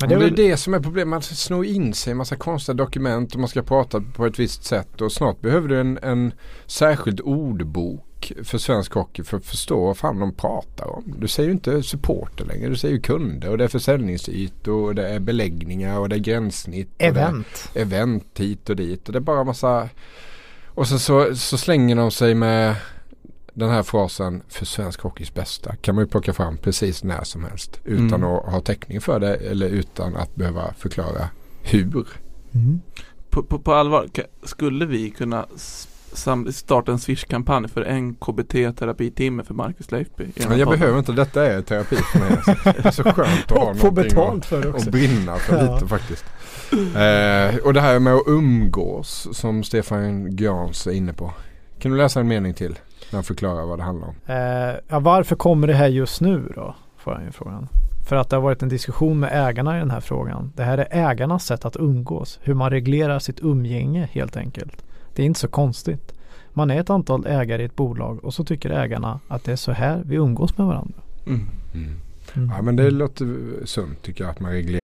[0.00, 1.10] Men Det är väl det som är problemet.
[1.10, 4.38] Man snor in sig i en massa konstiga dokument och man ska prata på ett
[4.38, 5.00] visst sätt.
[5.00, 6.32] Och snart behöver du en, en
[6.66, 11.14] särskild ordbok för svensk hockey för att förstå vad fan de pratar om.
[11.18, 12.68] Du säger ju inte supporter längre.
[12.68, 16.20] Du säger ju kunder och det är försäljningsytor och det är beläggningar och det är
[16.20, 16.88] gränssnitt.
[16.96, 17.70] Och event.
[17.74, 19.06] Event hit och dit.
[19.06, 19.88] Och det är bara massa...
[20.66, 22.76] Och sen så, så slänger de sig med
[23.54, 27.44] den här frasen för svensk hockeys bästa kan man ju plocka fram precis när som
[27.44, 28.24] helst utan Mm.
[28.24, 31.28] att ha täckning för det eller utan att behöva förklara
[31.62, 32.06] hur.
[32.54, 32.80] Mm.
[33.30, 34.08] På, på, på allvar,
[34.44, 35.46] skulle vi kunna
[36.52, 40.26] starta en Swish-kampanj för en KBT-terapitimme för Marcus Leifby?
[40.48, 42.30] Men jag behöver inte, detta är terapi för mig.
[42.32, 42.52] Alltså.
[42.72, 44.86] Det är så skönt att ha få någonting betalt för det och, också.
[44.86, 45.74] och brinna för Ja.
[45.74, 46.24] lite faktiskt.
[46.72, 51.32] Eh, och det här med att umgås som Stefan Grans är inne på.
[51.84, 52.78] Kan du läsa en mening till?
[53.10, 54.14] När han förklarar vad det handlar om.
[54.26, 56.74] Eh, ja, varför kommer det här just nu då?
[56.96, 57.68] Får han ju frågan.
[58.08, 60.52] För att det har varit en diskussion med ägarna i den här frågan.
[60.56, 62.38] Det här är ägarnas sätt att umgås.
[62.42, 64.84] Hur man reglerar sitt umgänge helt enkelt.
[65.14, 66.12] Det är inte så konstigt.
[66.52, 69.56] Man är ett antal ägare i ett bolag och så tycker ägarna att det är
[69.56, 70.98] så här vi umgås med varandra.
[71.26, 71.46] Mm.
[71.74, 72.50] Mm.
[72.56, 73.26] Ja men det låter
[73.64, 74.83] sunt tycker jag att man reglerar.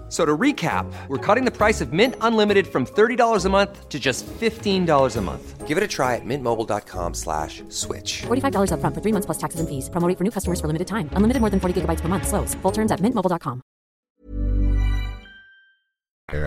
[0.11, 3.87] F- So to recap, we're cutting the price of Mint Unlimited from $30 a month
[3.89, 5.67] to just $15 a month.
[5.67, 8.23] Give it a try at mintmobile.com slash switch.
[8.27, 9.89] $45 upfront for three months plus taxes and fees.
[9.89, 11.07] Promo for new customers for limited time.
[11.15, 12.27] Unlimited more than 40 gigabytes per month.
[12.27, 12.57] Slows.
[12.61, 13.61] Full terms at mintmobile.com.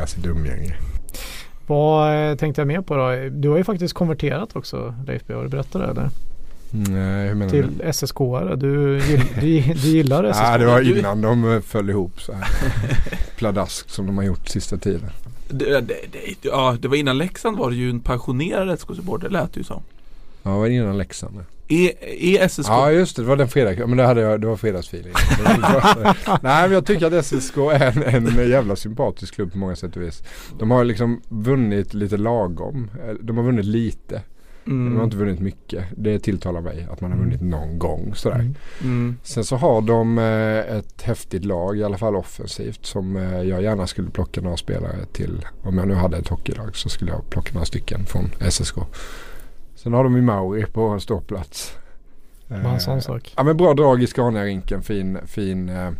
[0.07, 0.77] sitt umgänge.
[1.67, 3.29] Vad eh, tänkte jag mer på då?
[3.31, 5.35] Du har ju faktiskt konverterat också Leif B.
[5.35, 6.11] Har du berättat det eller?
[6.77, 7.63] Nej, hur menar du?
[7.63, 8.57] Till SSK-are.
[8.57, 10.43] Du, gill, du, du gillar SSK?
[10.43, 12.45] Ja det var Du- innan de eh, föll ihop så här.
[13.37, 15.11] Pladask som de har gjort sista tiden.
[15.49, 19.33] Det, det, det, ja, det var innan Leksand var det ju en pensionerad SK-supporter, det
[19.33, 19.83] lät det ju som.
[20.43, 21.45] Ja det var innan Leksand.
[21.69, 23.87] Är, är SSK Ja just det, det var den fredag.
[23.87, 25.13] Men det, hade jag, det var fredagsfeeling.
[26.43, 29.97] Nej men jag tycker att SSK är en, en jävla sympatisk klubb på många sätt
[29.97, 30.23] och vis.
[30.59, 32.91] De har liksom vunnit lite lagom.
[33.09, 34.23] Eh, De har vunnit lite.
[34.67, 35.85] Mm, De har inte vunnit mycket.
[35.97, 38.39] Det tilltalar mig att man har vunnit någon gång sådär.
[38.39, 38.55] Mm.
[38.83, 43.43] mm, Sen så har de eh, ett häftigt lag, i alla fall offensivt, som eh,
[43.43, 45.47] jag gärna skulle plocka några spelare till.
[45.63, 48.77] Om jag nu hade ett hockeylag så skulle jag plocka några stycken från SSK.
[49.75, 51.77] Sen har de ju Mauri på ståplats.
[52.49, 53.33] Bara en sån sak.
[53.37, 55.91] Ja men bra drag i Scania-rinken, fin, fin eh,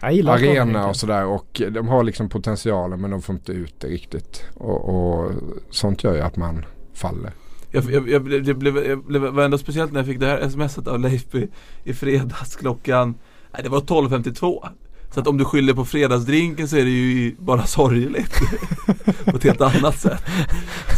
[0.00, 1.24] arena och sådär.
[1.24, 4.44] Och de har liksom potentialen men de får inte ut det riktigt.
[4.54, 5.32] Och, och
[5.70, 7.32] sånt gör ju att man faller.
[7.74, 10.26] Jag, jag, jag, blev, jag, blev, jag blev, var ändå speciellt när jag fick det
[10.26, 11.48] här smset av Leifby
[11.84, 13.14] i fredags klockan
[13.52, 14.68] Nej det var 12.52
[15.10, 18.40] Så att om du skyller på fredagsdrinken så är det ju bara sorgligt.
[19.24, 20.22] På ett helt annat sätt.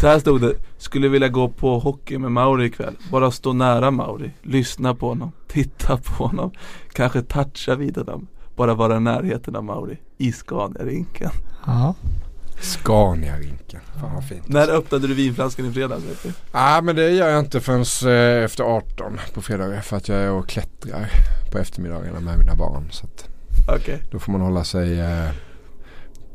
[0.01, 2.95] Så här stod det Skulle vilja gå på hockey med Mauri ikväll.
[3.11, 4.31] Bara stå nära Mauri.
[4.41, 5.31] Lyssna på honom.
[5.47, 6.51] Titta på honom.
[6.93, 8.27] Kanske toucha vid honom.
[8.55, 9.97] Bara vara i närheten av Mauri.
[10.17, 11.31] I Scania-rinken.
[11.65, 11.95] Ja.
[12.61, 14.47] Scania-rinken, fan vad fint.
[14.47, 16.03] När öppnade du vinflaskan i fredags?
[16.51, 20.17] Nej men det gör jag inte förrän eh, efter 18 på fredagar för att jag
[20.17, 21.09] är och klättrar
[21.51, 22.87] på eftermiddagarna med mina barn.
[22.91, 23.29] Så att
[23.75, 25.29] Okej då får man hålla sig eh,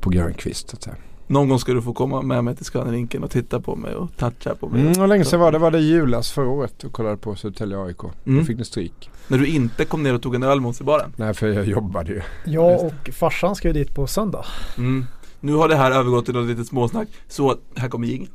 [0.00, 0.96] på grönkvist så att säga.
[1.26, 4.16] Någon gång ska du få komma med mig till Scania-rinken och titta på mig och
[4.16, 6.92] toucha på mig Mm, och länge sedan var det, var det julas förra året och
[6.92, 8.02] kollade på Södertälje AIK.
[8.26, 8.38] Mm.
[8.38, 9.10] Då fick ni stryk.
[9.28, 11.48] När du inte kom ner och tog en öl med oss i baren Nej för
[11.48, 12.22] jag jobbade ju.
[12.44, 14.44] Jag och farsan ska ju dit på söndag.
[14.78, 15.06] mm.
[15.44, 18.30] Nu har det här övergått till något litet småsnack Så här kommer jingeln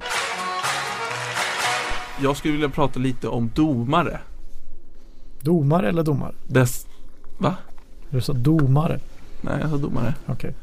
[2.22, 4.20] Jag skulle vilja prata lite om domare
[5.42, 6.34] Domare eller domare?
[6.48, 6.88] Dess
[7.38, 7.56] Va?
[8.10, 9.00] Du sa domare.
[9.42, 10.54] Nej jag sa domare Okej.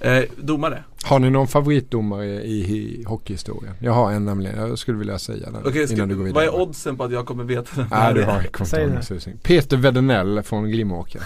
[0.00, 3.74] eh, Domare Har ni någon favoritdomare i, i hockeyhistorien?
[3.78, 4.58] Jag har en nämligen.
[4.68, 6.44] Jag skulle vilja säga den ska- innan du går vad vidare.
[6.46, 9.32] är oddsen på att jag kommer veta vem Nej du har Säg det.
[9.42, 11.22] Peter Wedenell från Glimåker.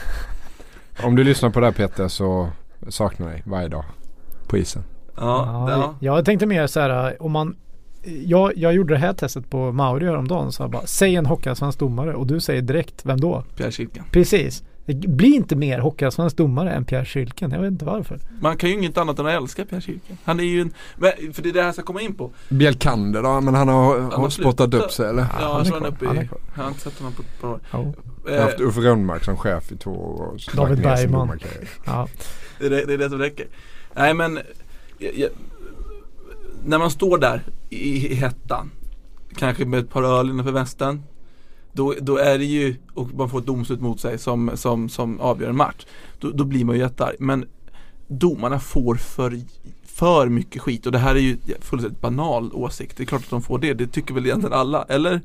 [1.03, 2.49] Om du lyssnar på det här Peter så
[2.89, 3.85] saknar dig varje dag
[4.49, 4.83] på isen.
[5.17, 5.97] Ja, ja.
[6.01, 7.57] Jag tänkte mer så här om man
[8.25, 11.79] jag, jag gjorde det här testet på Mauri häromdagen så jag bara Säg en hockeyallsvensk
[11.79, 13.45] domare och du säger direkt vem då?
[13.57, 14.63] Pierre Schilken Precis.
[14.87, 17.51] Det blir inte mer hockeyallsvensk domare än Pierre Schilken.
[17.51, 18.19] Jag vet inte varför.
[18.41, 21.13] Man kan ju inget annat än att älska Pierre Schilken Han är ju en, men,
[21.33, 23.41] för det är det här jag ska komma in på Bjelkander då?
[23.41, 24.85] Men han har, har har spottat slutat.
[24.85, 25.27] upp sig eller?
[25.41, 26.41] Ja, han är han är uppe Han är i, kvar.
[26.57, 27.93] jag har inte sett honom på ett par år Ja.
[28.27, 30.57] Jag har haft eh, Uffe Rönnmark som chef i två år.
[30.57, 31.41] David Bergman.
[31.87, 32.09] Ja.
[32.59, 33.47] Det är det, det är det som räcker.
[33.99, 34.39] Nej men
[34.99, 35.31] jag, jag,
[36.65, 38.71] När man står där i, i hettan
[39.37, 41.03] Kanske med ett par öl innanför västen
[41.73, 45.21] då, då är det ju, och man får ett domslut mot sig som, som, som
[45.21, 45.87] avgör en match.
[46.19, 47.17] Då, då blir man ju jättearg.
[47.19, 47.47] Men
[48.09, 49.41] domarna får för,
[49.85, 52.97] för mycket skit och det här är ju fullständigt banal åsikt.
[52.97, 55.21] Det är klart att de får det, det tycker väl egentligen alla, eller?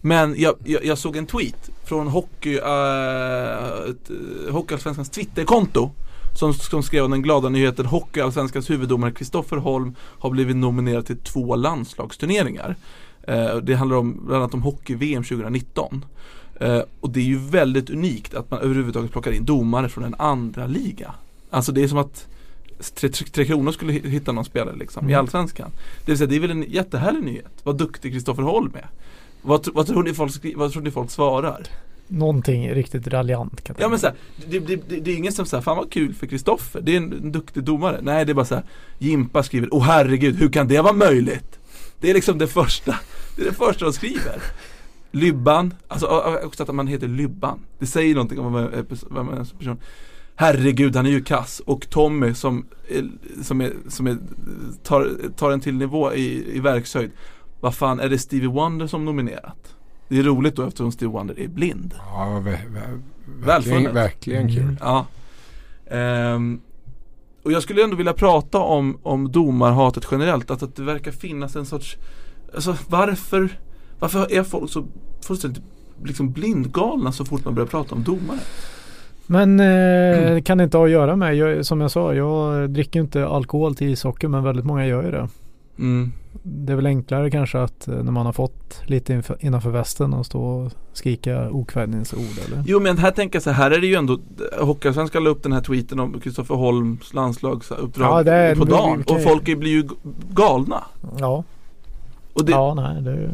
[0.00, 2.64] Men jag, jag, jag såg en tweet från Hockey, uh,
[4.10, 5.90] uh, Hockeyallsvenskans Twitterkonto
[6.34, 11.18] som, som skrev om den glada nyheten Hockeyallsvenskans huvuddomare Kristoffer Holm har blivit nominerad till
[11.18, 12.76] två landslagsturneringar.
[13.28, 16.04] Uh, det handlar om, bland annat om hockey-VM 2019.
[16.62, 20.14] Uh, och det är ju väldigt unikt att man överhuvudtaget plockar in domare från en
[20.18, 21.14] andra liga.
[21.50, 22.26] Alltså det är som att
[22.94, 25.10] Tre, tre Kronor skulle hitta någon spelare liksom, mm.
[25.10, 25.70] i Allsvenskan.
[26.04, 27.52] Det vill säga det är väl en jättehärlig nyhet.
[27.62, 28.88] Vad duktig Kristoffer Holm är.
[29.42, 31.66] Vad, vad, tror ni folk, vad tror ni folk svarar?
[32.08, 34.16] Någonting riktigt raljant Ja men såhär,
[34.48, 36.96] det, det, det, det är ingen som säger fan vad kul för Kristoffer, det är
[36.96, 37.98] en, en, duktig domare.
[38.02, 38.64] Nej det är bara såhär,
[38.98, 41.58] Jimpa skriver, åh herregud hur kan det vara möjligt?
[42.00, 42.98] Det är liksom det första,
[43.36, 44.42] det är det första de skriver.
[45.10, 46.06] Lybban, alltså
[46.44, 47.60] också att man heter Lybban.
[47.78, 48.54] Det säger någonting om
[49.10, 49.78] vem man är som person.
[50.36, 52.66] Herregud han är ju kass och Tommy som,
[53.42, 54.18] som, är, som är,
[54.82, 57.10] tar, tar en till nivå i, i verkshöjd
[57.64, 59.73] vad fan är det Stevie Wonder som nominerat?
[60.08, 61.94] Det är roligt då eftersom Stevie Wonder är blind.
[61.98, 64.62] Ja, ver ver verkligen, verkligen kul.
[64.62, 64.76] Mm.
[64.80, 65.06] Ja.
[66.34, 66.60] Um,
[67.42, 70.50] och jag skulle ändå vilja prata om, om domarhatet generellt.
[70.50, 71.96] Att, att det verkar finnas en sorts,
[72.54, 73.48] alltså varför,
[73.98, 74.84] varför är folk så
[75.20, 75.62] fullständigt
[76.04, 78.38] liksom blindgalna så fort man börjar prata om domare?
[79.26, 80.42] Men eh, mm.
[80.42, 83.74] kan det inte ha att göra med, jag, som jag sa, jag dricker inte alkohol
[83.74, 85.28] till ishockey men väldigt många gör ju det.
[85.78, 86.12] Mm
[86.46, 90.26] det är väl enklare kanske att eh, när man har fått lite innanför västen och
[90.26, 92.64] stå och skrika okvädningsord eller?
[92.66, 94.18] Jo men här tänker jag så här, är det ju ändå
[94.60, 99.58] Hockeyallsvenskan la upp den här tweeten om Kristoffer Holms landslagsuppdrag ja, på dagen och folk
[99.58, 99.88] blir ju
[100.30, 100.84] galna.
[101.18, 101.44] Ja.
[102.32, 103.30] Och det, ja, nej det är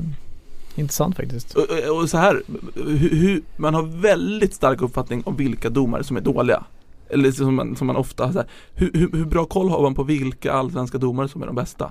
[0.74, 1.54] intressant faktiskt.
[1.54, 2.42] Och, och så här,
[2.74, 6.64] hur, hur, man har väldigt stark uppfattning om vilka domare som är dåliga.
[7.08, 9.94] Eller som man, som man ofta så här, hur, hur, hur bra koll har man
[9.94, 11.90] på vilka allsvenska domare som är de bästa?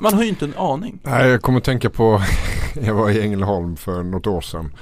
[0.00, 0.98] Man har ju inte en aning.
[1.02, 2.22] Nej, jag kommer att tänka på,
[2.74, 4.72] jag var i Ängelholm för något år sedan.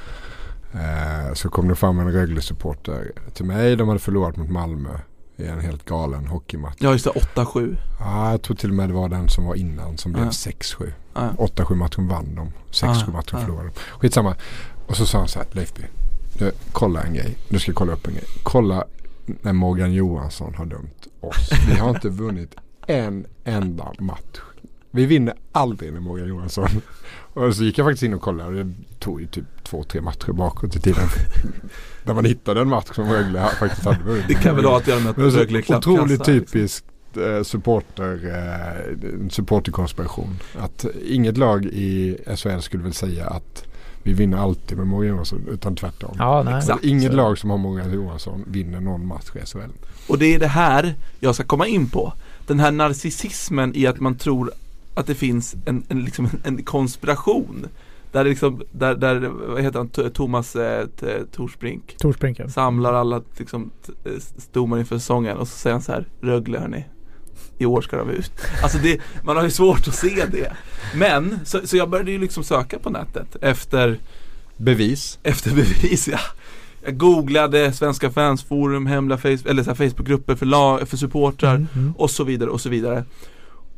[0.72, 3.76] Eh, så kom det fram en Rögle-supporter till mig.
[3.76, 4.98] De hade förlorat mot Malmö
[5.36, 6.76] i en helt galen hockeymatch.
[6.78, 7.76] Ja just det, 8-7.
[8.00, 10.30] Ja, jag tror till och med det var den som var innan som blev ja.
[10.30, 10.92] 6-7.
[11.14, 11.30] Ja.
[11.38, 12.52] 8-7 matchen vann de.
[12.70, 13.12] 6-7 ja.
[13.12, 13.38] matchen ja.
[13.38, 13.74] förlorade de.
[14.00, 14.34] Skitsamma.
[14.86, 15.82] Och så sa han så här, Leifby.
[16.38, 17.36] Du, kolla en grej.
[17.48, 18.24] Du ska kolla upp en grej.
[18.42, 18.84] Kolla
[19.26, 21.50] när Morgan Johansson har dömt oss.
[21.68, 22.54] Vi har inte vunnit
[22.86, 24.40] en enda match
[24.94, 26.68] vi vinner aldrig med Morgan Johansson.
[27.34, 30.00] Och så gick jag faktiskt in och kollade och det tog ju typ två, tre
[30.00, 31.08] matcher bakåt i tiden.
[32.04, 34.24] Där man hittade en match som Rögle faktiskt hade vunnit.
[34.28, 36.86] Det kan väl ha att göra med att Rögle är Otroligt typiskt
[37.16, 40.38] eh, supporter, eh, supporterkonspiration.
[40.58, 43.64] Att inget lag i SHL skulle väl säga att
[44.02, 46.16] vi vinner alltid med Morgan Johansson utan tvärtom.
[46.18, 46.58] Ja, nej.
[46.58, 46.84] Exakt.
[46.84, 49.70] Inget lag som har Morgan Johansson vinner någon match i SHL.
[50.08, 52.12] Och det är det här jag ska komma in på.
[52.46, 54.52] Den här narcissismen i att man tror
[54.94, 57.66] att det finns en, en, liksom en konspiration
[58.12, 59.16] där, liksom, där, där
[59.48, 60.86] vad heter han, Thomas eh,
[61.32, 62.48] Torsbrink, Torsbrink ja.
[62.48, 63.70] samlar alla liksom,
[64.52, 66.84] domare inför säsongen och så säger han så här Rögle hörni
[67.58, 68.32] i år ska de ut.
[68.62, 70.52] Alltså det, man har ju svårt att se det.
[70.94, 73.98] Men, så, så jag började ju liksom söka på nätet efter
[74.56, 75.18] Bevis.
[75.22, 76.18] Efter bevis ja.
[76.84, 81.94] Jag googlade Svenska fansforum, hemliga face, eller så Facebookgrupper för, för supportrar mm, mm.
[81.96, 83.04] och så vidare och så vidare.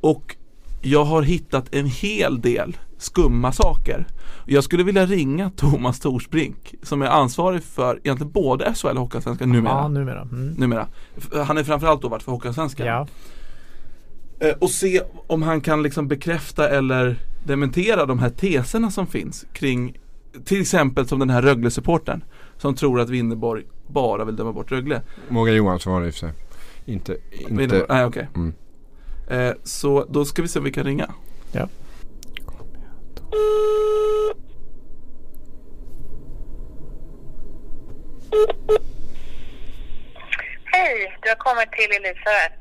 [0.01, 0.37] Och
[0.83, 4.07] jag har hittat en hel del skumma saker.
[4.47, 9.53] Jag skulle vilja ringa Thomas Torsbrink som är ansvarig för egentligen både SHL och Hockeyallsvenskan
[9.53, 9.73] numera.
[9.73, 10.23] Ja, numera.
[10.23, 10.49] Mm.
[10.49, 10.87] numera.
[11.47, 12.87] Han är framförallt då varit för Hockeyallsvenskan.
[12.87, 13.07] Ja.
[14.41, 19.47] Eh, och se om han kan liksom bekräfta eller dementera de här teserna som finns
[19.53, 19.97] kring
[20.45, 22.25] till exempel som den här Rögle-supporten
[22.59, 25.03] som tror att Winnerborg bara vill döma bort Rögle.
[25.29, 26.33] Morgan Johansson var det i och för sig.
[26.85, 27.17] Inte,
[27.49, 27.87] inte.
[27.89, 28.07] Nej okej.
[28.07, 28.27] Okay.
[28.35, 28.55] Mm.
[29.31, 31.15] Eh, så då ska vi se om vi kan ringa.
[31.53, 31.69] Ja.
[40.65, 42.57] Hej, du har kommit till Elisabeth.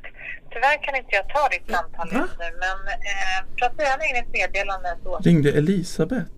[0.50, 4.96] Tyvärr kan inte jag ta ditt samtal just nu, men eh, gärna in ett meddelande
[5.02, 5.18] så.
[5.18, 6.30] Ringde Elisabeth?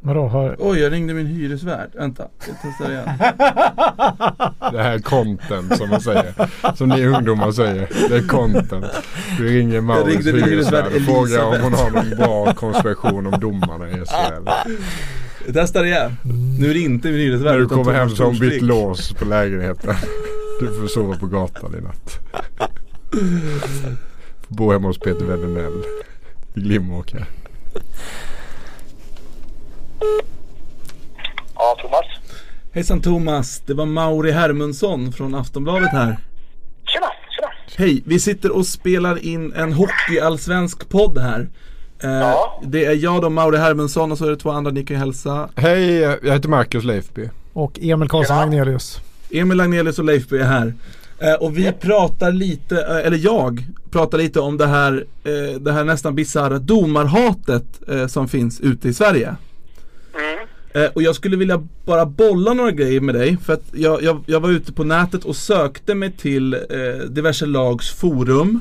[0.00, 0.26] Vadå?
[0.26, 0.56] Har...
[0.58, 1.90] Oj, jag ringde min hyresvärd.
[1.94, 3.08] Vänta, jag testar igen.
[4.72, 6.34] Det här är content som man säger.
[6.76, 7.88] Som ni ungdomar säger.
[8.08, 8.86] Det är content.
[9.38, 13.92] Du ringer Maurits hyresvärd och frågar om hon har någon bra konspiration om domarna i
[13.92, 14.46] SHL.
[15.46, 16.16] Jag testar igen.
[16.60, 17.52] Nu är det inte min hyresvärd.
[17.52, 19.94] När du kommer hem så har hon bytt lås på lägenheten.
[20.60, 22.18] Du får sova på gatan i natt.
[24.48, 25.82] Får bo hemma hos Peter Wedenell
[26.54, 27.26] i Glimåker.
[32.72, 36.18] Hejsan Thomas, det var Mauri Hermundsson från Aftonbladet här.
[36.86, 37.48] Tjena, tjena.
[37.76, 41.48] Hej, vi sitter och spelar in en hockeyallsvensk podd här.
[42.02, 42.60] Eh, Ja.
[42.66, 45.48] Det är jag då, Mauri Hermundsson och så är det två andra ni kan hälsa.
[45.56, 47.28] Hej, jag heter Marcus Leifby.
[47.52, 48.42] Och Emil Karlsson Ja.
[48.42, 49.00] Agnelius.
[49.30, 50.74] Emil Agnelius och Leifby är här.
[51.18, 55.04] Eh, och vi pratar lite, eh, eller jag pratar lite om det här,
[55.60, 57.64] det här nästan bisarra domarhatet
[58.08, 59.36] som finns ute i Sverige.
[60.76, 63.36] Eh, och jag skulle vilja bara bolla några grejer med dig.
[63.44, 67.46] För att jag, jag, jag var ute på nätet och sökte mig till eh, diverse
[67.46, 68.60] lags forum.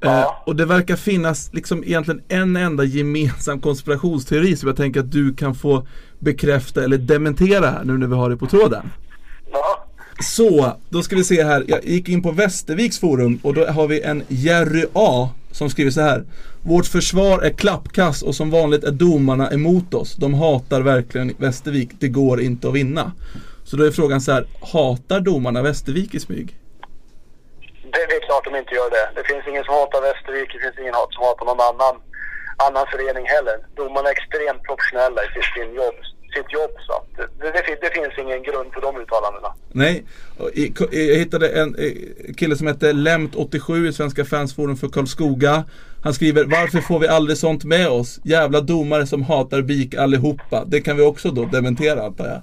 [0.00, 0.42] Eh, Ja.
[0.46, 5.34] och det verkar finnas liksom egentligen en enda gemensam konspirationsteori som jag tänker att du
[5.34, 5.86] kan få
[6.18, 8.90] bekräfta eller dementera här nu när vi har det på tråden.
[9.52, 9.86] Ja.
[10.20, 11.64] Så, då ska vi se här.
[11.68, 15.90] Jag gick in på Västerviks forum och då har vi en Jerry A som skriver
[15.90, 16.24] så här.
[16.62, 20.14] Vårt försvar är klappkass och som vanligt är domarna emot oss.
[20.14, 21.90] De hatar verkligen Västervik.
[22.00, 23.12] Det går inte att vinna.
[23.64, 24.46] Så då är frågan så här.
[24.72, 26.48] Hatar domarna Västervik i smyg?
[27.92, 29.06] Det, det är klart de inte gör det.
[29.16, 31.94] Det finns ingen som hatar Västervik, det finns ingen som hatar någon annan,
[32.66, 33.56] annan förening heller.
[33.76, 35.98] Domarna är extremt professionella i sitt, jobb,
[36.34, 39.54] sitt jobb så att det, det, det finns ingen grund för de uttalandena.
[39.72, 40.04] Nej,
[40.90, 45.64] jag hittade en eh, kille som heter Lemt87 i Svenska fansforum för Karlskoga.
[46.04, 48.20] Han skriver Varför får vi aldrig sånt med oss?
[48.24, 50.64] Jävla domare som hatar BIK allihopa.
[50.66, 52.40] Det kan vi också då dementera antar jag.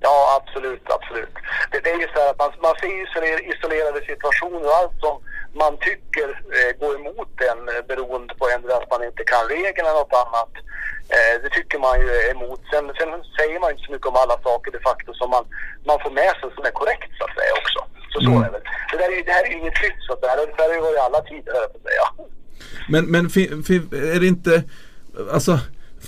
[0.00, 1.34] Ja, absolut, absolut.
[1.70, 5.00] Det, det är ju så här att man, man ser isoler- isolerade situationer och allt
[5.00, 5.14] som
[5.62, 6.28] man tycker
[6.58, 10.20] eh, går emot en eh, beroende på ändå att man inte kan regeln eller något
[10.24, 10.52] annat.
[11.16, 12.60] Eh, det tycker man ju är emot.
[12.72, 15.44] Sen, sen säger man inte så mycket om alla saker de facto som man,
[15.88, 17.80] man får med sig som är korrekt så att säga också.
[18.12, 18.62] Så så är det.
[18.90, 20.62] Det, där är, ju- det här är ju inget nytt så att det här, det
[20.62, 22.06] här har ju varit i alla tider höll jag på att säga.
[22.92, 23.24] Men, men
[24.16, 24.62] är det inte,
[25.32, 25.52] alltså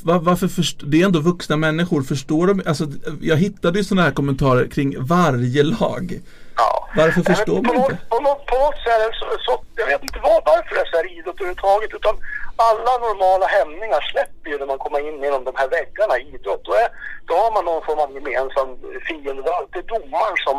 [0.03, 2.85] va- varför först, det är ändå vuxna människor, förstår de, alltså
[3.21, 6.21] jag hittade ju sådana här kommentarer kring varje lag.
[6.57, 6.89] Ja.
[6.97, 7.97] Varför Nej, förstår på man inte?
[8.09, 10.97] På något, på något sätt så, så, jag vet inte vad, varför det är så
[10.97, 12.15] här idrott överhuvudtaget, utan
[12.57, 16.65] alla normala hämningar släpper ju när man kommer in genom de här väggarna i idrott.
[16.65, 16.89] Då, är,
[17.29, 18.69] då har man någon form av gemensam
[19.07, 19.43] fiende.
[19.43, 20.57] Det är alltid domaren som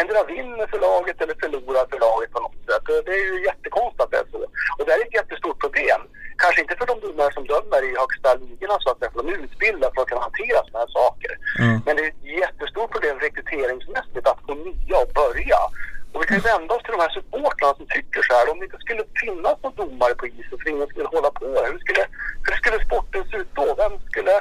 [0.00, 2.84] endera vinner för laget eller förlorar för laget på något sätt.
[3.06, 4.38] Det, är ju jättekonstigt att det är så.
[4.78, 6.00] Och det är ett jättestort problem.
[6.42, 9.92] Kanske inte för de domare som dömer i högsta ligorna så att de är utbildade
[9.94, 11.32] för att kunna hantera sådana här saker.
[11.58, 11.72] Ja.
[11.86, 15.60] Men det är ett jättestort problem rekryteringsmässigt att få nya och börja.
[16.12, 18.50] Och vi kan ju vända oss till de här supportrarna som tycker så här.
[18.50, 19.76] Om det inte skulle finnas någon
[20.06, 21.46] domare på isen för ingen skulle hålla på.
[21.46, 22.06] Hur skulle,
[22.42, 23.74] hur skulle sporten se ut då?
[23.78, 24.32] Vem skulle,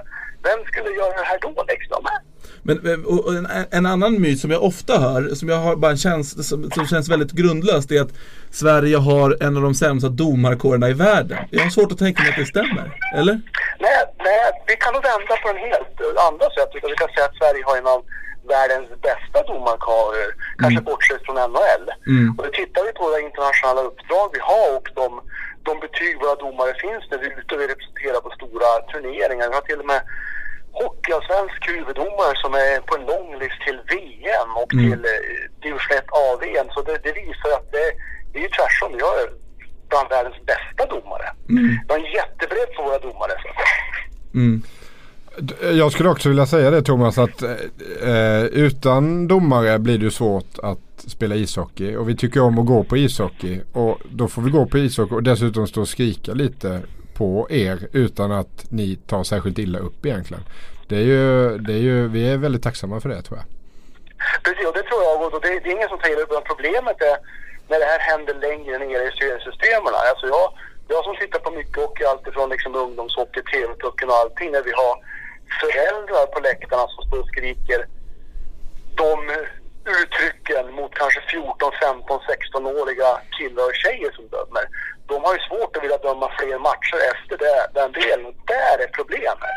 [0.44, 2.06] vem skulle göra det här då liksom?
[2.64, 5.92] Men och, och en, en annan myt som jag ofta hör, som jag har bara
[5.92, 8.14] en känsla som, som känns väldigt grundlöst är att
[8.52, 11.38] Sverige har en av de sämsta domarkårerna i världen.
[11.52, 13.42] Jag har svårt att tänka mig att det stämmer, eller?
[13.80, 16.70] Nej, nej, vi kan nog vända på den helt andra sätt.
[16.74, 18.02] Vi kan säga att Sverige har en av
[18.54, 20.30] världens bästa domarkörer,
[20.62, 21.86] kanske bortsett från NHL.
[22.08, 22.30] Mm.
[22.36, 25.10] Och då tittar vi på våra internationella uppdrag vi har och de,
[25.70, 29.50] de betyg våra domare finns när vi är ute och vi representerar på stora turneringar.
[29.50, 30.02] Vi har till och med
[30.82, 34.84] hockeyallsvensk huvuddomare som är på en lång list till VM och Mm.
[34.84, 35.22] till eh,
[35.64, 36.68] division 1 AVM.
[36.74, 37.88] Så det, det visar att det,
[38.32, 38.90] det är ju tvärtom.
[38.98, 39.18] Vi har
[39.90, 41.28] bland världens bästa domare.
[41.88, 43.34] Vi har en jättebredd på våra domare.
[44.34, 44.64] Mm.
[45.62, 47.42] Jag skulle också vilja säga det Thomas att
[48.02, 52.66] eh, utan domare blir det ju svårt att spela ishockey och vi tycker om att
[52.66, 56.34] gå på ishockey och då får vi gå på ishockey och dessutom stå och skrika
[56.34, 56.82] lite
[57.14, 60.44] på er utan att ni tar särskilt illa upp egentligen.
[60.88, 63.48] Det är ju, det är ju, vi är väldigt tacksamma för det tror jag.
[64.44, 65.34] Precis, och det tror jag.
[65.34, 67.18] Och det, det är ingen som tar upp utan Problemet är
[67.70, 69.94] när det här händer längre ner i seriesystemen.
[70.10, 70.46] Alltså jag,
[70.88, 74.52] jag som tittar på mycket hockey, alltifrån liksom ungdomshockey, TV-pucken och allting.
[74.52, 74.94] När vi har
[75.62, 77.88] föräldrar på läktarna som står och skriker
[78.96, 79.16] de
[80.02, 84.66] uttrycken mot kanske 14, 15, 16-åriga killar och tjejer som dömer.
[85.12, 88.32] De har ju svårt att vilja döma fler matcher efter det, den delen.
[88.54, 89.56] Där är problemet.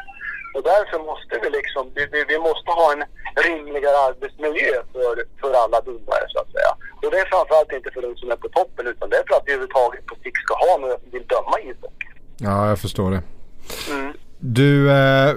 [0.55, 3.05] Och därför måste vi liksom, vi, vi, måste ha en
[3.47, 6.72] rimligare arbetsmiljö för, för alla domare så att säga.
[7.03, 9.36] Och det är framförallt inte för de som är på toppen utan det är för
[9.36, 12.09] att vi överhuvudtaget på sikt ska ha några som vill döma ishockey.
[12.39, 13.22] Ja, jag förstår det.
[13.91, 14.12] Mm.
[14.39, 15.34] Du, eh,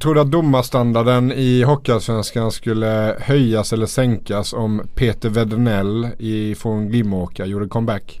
[0.00, 6.88] tror du att domarstandarden i Hockeyallsvenskan skulle höjas eller sänkas om Peter Wedernell i- från
[6.88, 8.20] Glimårka gjorde comeback?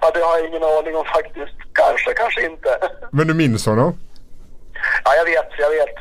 [0.00, 1.54] ja, det har jag ingen aning om faktiskt.
[1.72, 2.68] Kanske, kanske inte.
[3.12, 3.94] Men du minns honom?
[5.04, 5.94] ja, jag vet, jag vet.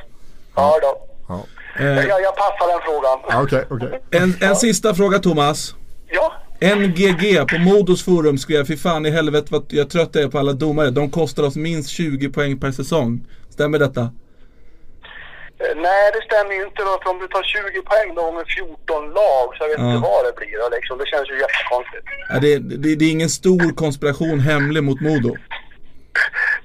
[0.55, 1.07] Ja då.
[1.27, 1.43] Ja.
[1.79, 3.19] Eh, Jag, jag passar den frågan.
[3.29, 4.01] Ja, Okej, okej.
[4.21, 5.75] en, en sista fråga Thomas.
[6.07, 6.33] Ja.
[6.61, 10.53] NGG på Modos forum skrev Fy fan i helvete vad jag trött är på alla
[10.53, 10.89] domare.
[10.89, 13.27] De kostar oss minst 20 poäng per säsong.
[13.49, 14.01] Stämmer detta?
[14.01, 16.93] Eh, Nej, det stämmer ju inte då.
[17.03, 19.87] För om du tar 20 poäng då med 14 lag så jag vet Ja.
[19.95, 20.55] inte vad det blir.
[20.63, 20.97] då, Liksom.
[20.97, 22.05] Det känns ju jättekonstigt.
[22.29, 22.53] Ja, det,
[22.83, 25.31] det, det är ingen stor konspiration hemlig mot Modo.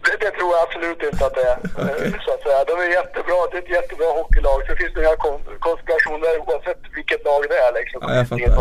[0.05, 1.59] Det, det tror jag absolut inte att det är.
[1.83, 2.59] Eh, Så att säga.
[2.71, 3.39] De är jättebra.
[3.51, 4.59] Det är ett jättebra hockeylag.
[4.63, 7.73] Så det finns inga kon- konspirationer oavsett vilket lag det är.
[7.81, 7.99] Liksom.
[8.03, 8.57] Ja, jag Det fattar.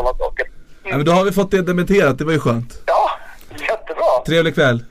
[0.90, 2.82] Ja, men då har vi fått det dementerat, det var ju skönt.
[2.86, 3.10] Ja,
[3.52, 4.04] jättebra.
[4.26, 4.84] Trevlig kväll.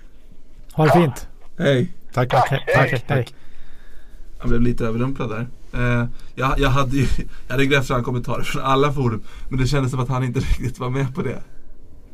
[0.72, 1.28] Ha det fint.
[1.58, 1.92] Hej.
[2.12, 2.30] Tack.
[2.30, 2.48] Tack.
[2.50, 2.64] Hej.
[2.66, 3.04] Hej.
[3.08, 3.34] Tack.
[4.38, 5.46] Jag blev lite överrumplad där.
[5.72, 7.06] Eh, jag, jag hade ju,
[7.46, 9.22] jag hade grävt fram kommentarer från alla forum.
[9.48, 11.42] Men det kändes som att han inte riktigt var med på det.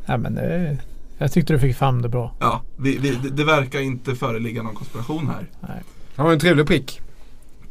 [0.07, 0.77] Ja, men eh,
[1.19, 2.35] jag tyckte du fick fram det bra.
[2.41, 5.47] Ja, vi, vi, det, det verkar inte föreligga någon konspiration här.
[5.61, 5.83] Nej.
[6.17, 7.01] Han var en trevlig prick.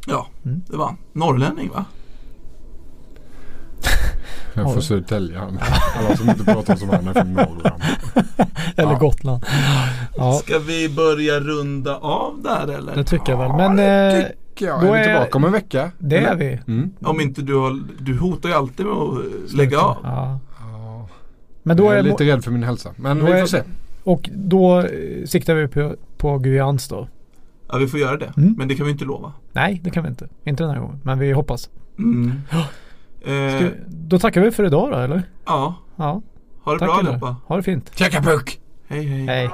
[0.06, 0.62] Ja, Mm.
[0.68, 0.96] det var han.
[1.12, 1.84] Norrlänning va?
[4.54, 4.80] Jag får Ja.
[4.80, 5.40] Södertälje.
[5.40, 7.82] Alla som inte pratar som han är från Norrland.
[8.76, 8.98] Eller Ja.
[8.98, 9.46] Gotland.
[10.16, 12.94] Ja, Ska vi börja runda av där eller?
[12.96, 13.52] det tycker jag väl.
[13.56, 13.78] Men
[14.18, 14.80] eh, Tycker jag.
[14.80, 15.90] Då Är vi är- tillbaka om en vecka?
[15.98, 16.60] det är vi.
[16.66, 16.90] Mm.
[17.00, 19.96] Om inte du har, du hotar ju alltid med att eh, lägga av.
[20.02, 20.38] Ja.
[20.60, 21.08] Ja.
[21.62, 22.90] Men då jag är är, lite rädd för min hälsa.
[22.96, 23.62] Men vi är- får se.
[24.04, 24.86] Och då eh,
[25.26, 27.08] siktar vi på, på Guyans då.
[27.72, 28.32] Ja vi får göra det.
[28.36, 28.54] Mm.
[28.58, 29.32] Men det kan vi inte lova.
[29.52, 30.28] Nej, det kan vi inte.
[30.44, 31.00] Inte den här gången.
[31.02, 31.68] Men vi hoppas.
[31.98, 32.32] Mm.
[33.22, 35.22] Ska, Eh, då tackar vi för idag då, eller?
[35.46, 36.22] ja, Ja.
[36.64, 37.36] ha det Tack bra allihopa.
[37.46, 37.90] Ha det fint.
[37.98, 38.60] Checka puck!
[38.88, 39.26] Hej hej.
[39.26, 39.50] Hej.